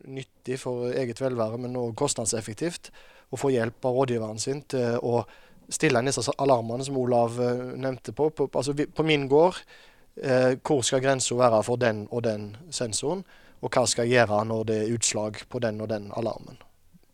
nyttig 0.07 0.55
for 0.61 0.87
eget 0.87 1.19
velvære, 1.19 1.57
men 1.59 1.75
også 1.75 1.97
kostnadseffektivt 1.99 2.93
å 3.33 3.39
få 3.39 3.51
hjelp 3.51 3.83
av 3.89 3.97
rådgiveren 3.97 4.39
sin 4.39 4.61
til 4.71 5.01
å 5.03 5.25
stille 5.73 5.99
inn 5.99 6.07
disse 6.07 6.31
alarmene 6.39 6.85
som 6.87 6.99
Olav 7.01 7.35
uh, 7.41 7.73
nevnte 7.75 8.13
på. 8.15 8.29
På, 8.31 8.47
altså, 8.53 8.75
på 8.75 9.03
min 9.07 9.27
gård, 9.31 9.59
eh, 10.21 10.55
hvor 10.63 10.83
skal 10.85 11.03
grensa 11.03 11.35
være 11.35 11.63
for 11.67 11.81
den 11.81 12.05
og 12.11 12.23
den 12.27 12.53
sensoren? 12.71 13.23
Og 13.63 13.71
hva 13.71 13.85
skal 13.87 14.09
jeg 14.09 14.19
gjøre 14.19 14.41
når 14.49 14.65
det 14.67 14.79
er 14.81 14.95
utslag 14.97 15.37
på 15.47 15.61
den 15.63 15.79
og 15.79 15.87
den 15.87 16.09
alarmen? 16.19 16.59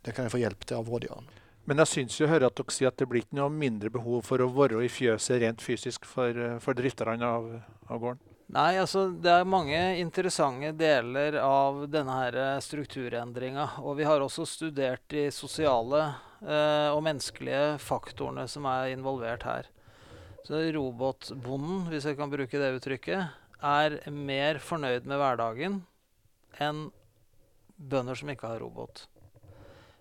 Det 0.01 0.15
kan 0.15 0.25
jeg 0.25 0.33
få 0.33 0.41
hjelp 0.41 0.65
til 0.65 0.79
av 0.79 0.89
rådgiveren. 0.89 1.27
Men 1.69 1.83
jeg 1.83 1.91
syns 1.91 2.15
jo 2.17 2.29
hører 2.29 2.47
at 2.47 2.57
dere 2.57 2.73
sier 2.73 2.89
at 2.89 2.97
det 2.97 3.05
blir 3.11 3.21
ikke 3.21 3.37
noe 3.37 3.51
mindre 3.53 3.91
behov 3.93 4.23
for 4.25 4.41
å 4.41 4.47
være 4.49 4.79
i 4.81 4.89
fjøset 4.89 5.43
rent 5.43 5.61
fysisk 5.61 6.07
for, 6.09 6.33
eh, 6.33 6.57
for 6.63 6.73
drifterne 6.73 7.21
av, 7.21 7.45
av, 7.85 7.99
gården? 8.01 8.23
Nei, 8.49 8.79
altså 8.81 9.03
det 9.13 9.29
er 9.29 9.45
mange 9.45 9.77
interessante 10.01 10.71
deler 10.73 11.37
av 11.43 11.83
denne 11.93 12.15
her 12.17 12.39
strukturendringa. 12.65 13.67
Og 13.85 13.99
vi 13.99 14.07
har 14.09 14.25
også 14.25 14.47
studert 14.49 15.05
de 15.13 15.27
sosiale 15.29 16.01
eh, 16.41 16.89
og 16.89 17.03
menneskelige 17.05 17.77
faktorene 17.85 18.47
som 18.49 18.65
er 18.65 18.95
involvert 18.95 19.45
her. 19.45 19.69
Så 20.47 20.63
robotbonden, 20.73 21.85
hvis 21.91 22.09
jeg 22.09 22.17
kan 22.17 22.33
bruke 22.33 22.57
det 22.57 22.73
uttrykket, 22.79 23.37
er 23.61 23.99
mer 24.09 24.57
fornøyd 24.63 25.05
med 25.05 25.21
hverdagen 25.21 25.81
enn 26.57 26.89
bønder 27.79 28.17
som 28.17 28.29
ikke 28.31 28.49
har 28.49 28.59
robot. 28.63 29.07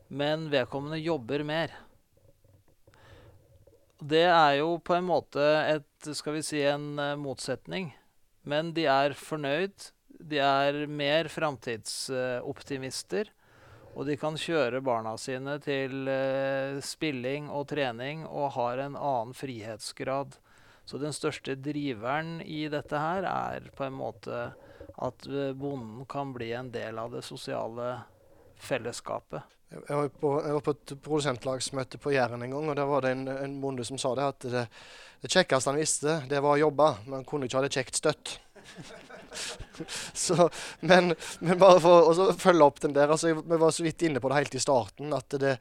Men 0.09 0.51
vedkommende 0.51 0.99
jobber 1.01 1.45
mer. 1.45 1.75
Det 3.99 4.25
er 4.31 4.59
jo 4.61 4.79
på 4.79 4.95
en 4.95 5.05
måte 5.09 5.43
et, 5.43 6.15
skal 6.15 6.35
vi 6.39 6.43
si, 6.47 6.63
en 6.63 6.99
uh, 6.99 7.17
motsetning. 7.19 7.91
Men 8.49 8.73
de 8.75 8.87
er 8.89 9.13
fornøyd. 9.19 9.91
De 10.19 10.39
er 10.43 10.87
mer 10.87 11.29
framtidsoptimister. 11.31 13.31
Og 13.99 14.07
de 14.07 14.17
kan 14.21 14.37
kjøre 14.39 14.81
barna 14.85 15.17
sine 15.19 15.59
til 15.65 16.09
uh, 16.09 16.81
spilling 16.85 17.51
og 17.51 17.69
trening 17.75 18.27
og 18.27 18.53
har 18.57 18.79
en 18.87 18.97
annen 18.97 19.35
frihetsgrad. 19.37 20.39
Så 20.89 20.97
den 21.03 21.13
største 21.13 21.59
driveren 21.61 22.39
i 22.41 22.65
dette 22.73 22.97
her 22.97 23.27
er 23.29 23.67
på 23.77 23.85
en 23.85 23.99
måte 23.99 24.55
at 25.05 25.27
eh, 25.27 25.53
bonden 25.57 26.07
kan 26.11 26.33
bli 26.35 26.53
en 26.57 26.71
del 26.75 26.99
av 26.99 27.15
det 27.15 27.23
sosiale 27.27 27.95
fellesskapet. 28.59 29.55
Jeg 29.69 29.97
var, 29.97 30.09
på, 30.09 30.31
jeg 30.41 30.55
var 30.57 30.65
på 30.65 30.73
et 30.73 30.93
produsentlagsmøte 31.05 32.01
på 32.01 32.15
Jæren 32.15 32.43
en 32.43 32.55
gang, 32.55 32.71
og 32.71 32.77
der 32.79 32.89
var 32.89 33.05
det 33.05 33.13
en, 33.13 33.27
en 33.29 33.59
bonde 33.61 33.85
som 33.85 34.01
sa 34.01 34.15
det 34.17 34.29
at 34.33 34.47
det, 34.49 34.63
det 35.21 35.33
kjekkeste 35.35 35.71
han 35.71 35.81
visste, 35.81 36.15
det 36.31 36.41
var 36.41 36.57
å 36.57 36.63
jobbe, 36.63 36.87
men 37.05 37.19
han 37.21 37.27
kunne 37.29 37.49
ikke 37.49 37.61
ha 37.61 37.67
det 37.67 37.75
kjekt 37.77 38.01
støtt. 38.01 38.39
så, 40.25 40.49
men, 40.81 41.13
men, 41.45 41.61
bare 41.61 41.83
for 41.85 42.09
å 42.09 42.33
følge 42.41 42.65
opp 42.65 42.81
den 42.81 42.97
der, 42.97 43.13
altså, 43.13 43.35
vi 43.37 43.61
var 43.61 43.77
så 43.77 43.85
vidt 43.85 44.07
inne 44.09 44.25
på 44.25 44.33
det 44.33 44.41
helt 44.41 44.57
i 44.57 44.65
starten, 44.65 45.13
at 45.15 45.37
det, 45.37 45.59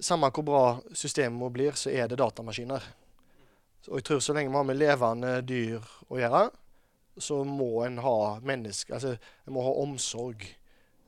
samme 0.00 0.30
hvor 0.34 0.46
bra 0.46 0.64
systemet 0.96 1.52
blir, 1.54 1.76
så 1.78 1.92
er 1.92 2.08
det 2.10 2.18
datamaskiner. 2.18 2.82
Og 3.90 4.00
jeg 4.00 4.06
tror 4.08 4.22
så 4.24 4.34
lenge 4.34 4.50
vi 4.50 4.56
har 4.58 4.66
med 4.66 4.80
levende 4.80 5.34
dyr 5.44 5.84
å 6.08 6.18
gjøre, 6.18 6.46
så 7.16 7.40
må 7.46 7.84
en 7.84 8.00
ha 8.02 8.18
mennesker 8.42 8.96
Altså, 8.96 9.14
en 9.46 9.56
må 9.56 9.64
ha 9.64 9.72
omsorg. 9.84 10.46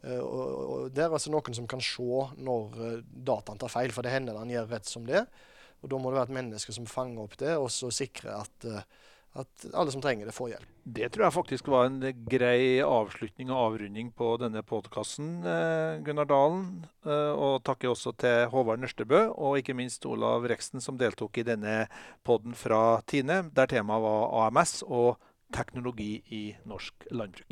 Uh, 0.05 0.21
og, 0.23 0.47
og 0.47 0.95
Det 0.95 1.05
er 1.05 1.11
altså 1.11 1.33
noen 1.35 1.57
som 1.57 1.67
kan 1.71 1.83
se 1.83 2.29
når 2.37 2.79
uh, 2.79 3.03
dataen 3.07 3.59
tar 3.61 3.73
feil, 3.73 3.95
for 3.95 4.07
det 4.07 4.15
hender 4.15 4.39
han 4.39 4.53
gjør 4.53 4.71
rett 4.77 4.91
som 4.91 5.07
det. 5.09 5.27
Og 5.83 5.91
Da 5.93 5.99
må 5.99 6.11
det 6.11 6.21
være 6.21 6.31
et 6.31 6.39
menneske 6.39 6.75
som 6.75 6.89
fanger 6.89 7.27
opp 7.27 7.37
det, 7.41 7.57
og 7.59 7.69
så 7.75 7.91
sikrer 7.95 8.39
at 8.39 8.71
uh, 8.71 8.83
at 9.37 9.67
alle 9.77 9.93
som 9.93 10.01
trenger 10.01 10.29
det, 10.29 10.33
får 10.33 10.49
hjelp. 10.55 10.69
Det 10.97 11.09
tror 11.13 11.27
jeg 11.27 11.35
faktisk 11.35 11.67
var 11.69 11.89
en 11.89 11.99
grei 12.31 12.79
avslutning 12.81 13.51
og 13.51 13.63
avrunding 13.67 14.11
på 14.17 14.31
denne 14.41 14.63
podkasten, 14.65 15.43
Gunnar 16.07 16.29
Dalen. 16.31 16.63
Og 17.05 17.59
takker 17.67 17.93
også 17.93 18.15
til 18.23 18.47
Håvard 18.53 18.81
Nørstebø 18.81 19.27
og 19.35 19.59
ikke 19.61 19.77
minst 19.77 20.07
Olav 20.09 20.47
Reksten, 20.49 20.81
som 20.81 20.97
deltok 20.97 21.43
i 21.43 21.47
denne 21.47 21.83
podden 22.27 22.57
fra 22.57 23.01
Tine, 23.09 23.43
der 23.53 23.69
temaet 23.71 24.07
var 24.07 24.47
AMS 24.47 24.79
og 24.87 25.19
teknologi 25.53 26.22
i 26.30 26.57
norsk 26.64 26.94
landbruk. 27.11 27.47